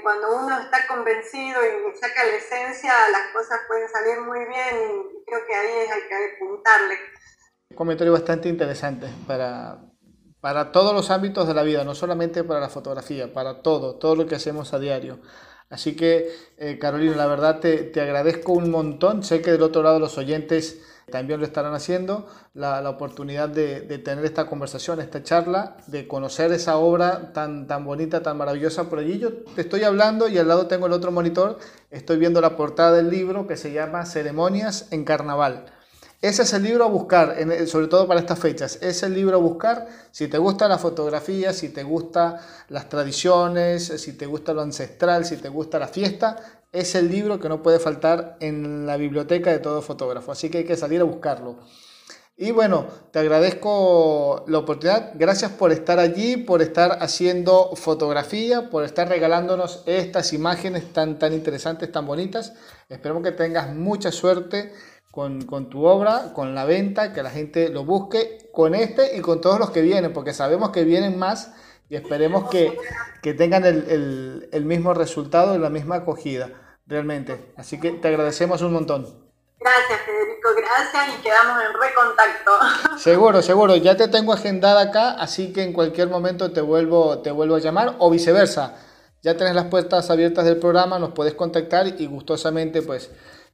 [0.02, 5.24] cuando uno está convencido y saca la esencia, las cosas pueden salir muy bien y
[5.24, 6.98] creo que ahí hay que apuntarle.
[7.70, 9.78] Un comentario bastante interesante para,
[10.40, 14.16] para todos los ámbitos de la vida, no solamente para la fotografía, para todo, todo
[14.16, 15.20] lo que hacemos a diario.
[15.70, 19.22] Así que, eh, Carolina, la verdad te, te agradezco un montón.
[19.22, 23.80] Sé que del otro lado los oyentes también lo estarán haciendo, la, la oportunidad de,
[23.80, 28.88] de, tener esta conversación, esta charla, de conocer esa obra tan, tan bonita, tan maravillosa
[28.88, 29.18] por allí.
[29.18, 31.58] Yo te estoy hablando y al lado tengo el otro monitor,
[31.90, 35.66] estoy viendo la portada del libro que se llama Ceremonias en Carnaval.
[36.22, 38.78] Ese es el libro a buscar, sobre todo para estas fechas.
[38.82, 43.86] Es el libro a buscar si te gusta la fotografía, si te gusta las tradiciones,
[43.86, 47.62] si te gusta lo ancestral, si te gusta la fiesta es el libro que no
[47.62, 51.58] puede faltar en la biblioteca de todo fotógrafo, así que hay que salir a buscarlo.
[52.36, 58.84] Y bueno, te agradezco la oportunidad, gracias por estar allí, por estar haciendo fotografía, por
[58.84, 62.54] estar regalándonos estas imágenes tan, tan interesantes, tan bonitas.
[62.88, 64.72] Esperemos que tengas mucha suerte
[65.10, 69.40] con, tu obra, con la venta, que la gente lo busque con este y con
[69.40, 71.52] todos los que vienen, porque sabemos que vienen más
[71.88, 72.78] y esperemos que,
[73.36, 76.50] tengan el, el, mismo resultado y la misma acogida,
[76.86, 77.52] realmente.
[77.56, 79.30] Así que te agradecemos un montón.
[79.58, 82.98] Gracias, Federico, gracias y quedamos en recontacto.
[82.98, 83.76] Seguro, seguro.
[83.76, 87.60] Ya te tengo agendada acá, así que en cualquier momento te vuelvo, te vuelvo a
[87.60, 88.76] llamar o viceversa.
[89.22, 93.10] Ya tenés las puertas abiertas del programa, nos podés contactar y gustosamente pues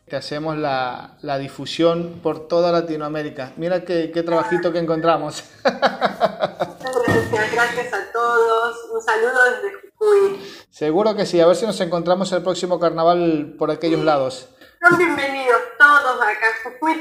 [0.09, 3.53] te hacemos la, la difusión por toda Latinoamérica.
[3.57, 5.43] Mira qué, qué trabajito que encontramos.
[5.65, 8.77] gracias, gracias a todos.
[8.93, 10.41] Un saludo desde Jujuy.
[10.71, 14.49] Seguro que sí, a ver si nos encontramos el próximo carnaval por aquellos lados.
[14.89, 16.47] Son bienvenidos todos acá.
[16.63, 16.95] Jujuy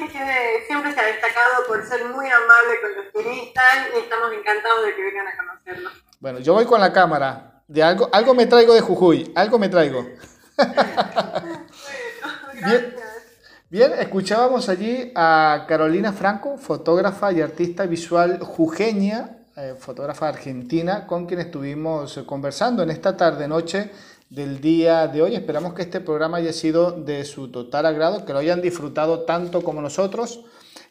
[0.65, 4.95] siempre se ha destacado por ser muy amable con los turistas y estamos encantados de
[4.95, 5.91] que vengan a conocerlo.
[6.19, 7.61] Bueno, yo voy con la cámara.
[7.67, 10.07] De algo, algo me traigo de Jujuy, algo me traigo.
[13.69, 21.25] Bien, escuchábamos allí a Carolina Franco, fotógrafa y artista visual jujeña, eh, fotógrafa argentina, con
[21.25, 23.91] quien estuvimos conversando en esta tarde-noche
[24.29, 25.35] del día de hoy.
[25.35, 29.61] Esperamos que este programa haya sido de su total agrado, que lo hayan disfrutado tanto
[29.61, 30.45] como nosotros.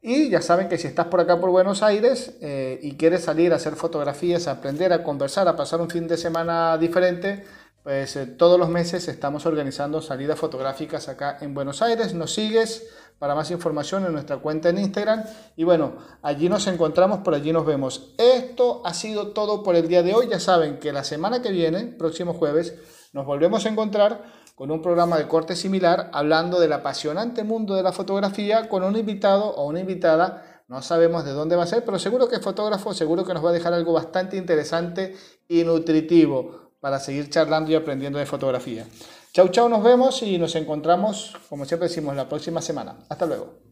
[0.00, 3.52] Y ya saben que si estás por acá por Buenos Aires eh, y quieres salir
[3.52, 7.44] a hacer fotografías, a aprender, a conversar, a pasar un fin de semana diferente,
[7.82, 12.14] pues eh, todos los meses estamos organizando salidas fotográficas acá en Buenos Aires.
[12.14, 12.86] Nos sigues
[13.18, 15.24] para más información en nuestra cuenta en Instagram.
[15.56, 18.14] Y bueno, allí nos encontramos, por allí nos vemos.
[18.18, 20.28] Esto ha sido todo por el día de hoy.
[20.28, 22.74] Ya saben que la semana que viene, próximo jueves,
[23.12, 24.22] nos volvemos a encontrar
[24.58, 28.96] con un programa de corte similar hablando del apasionante mundo de la fotografía con un
[28.96, 30.64] invitado o una invitada.
[30.66, 33.44] No sabemos de dónde va a ser, pero seguro que es fotógrafo, seguro que nos
[33.44, 35.14] va a dejar algo bastante interesante
[35.46, 38.84] y nutritivo para seguir charlando y aprendiendo de fotografía.
[39.32, 42.96] Chau, chau, nos vemos y nos encontramos, como siempre decimos, la próxima semana.
[43.08, 43.67] Hasta luego.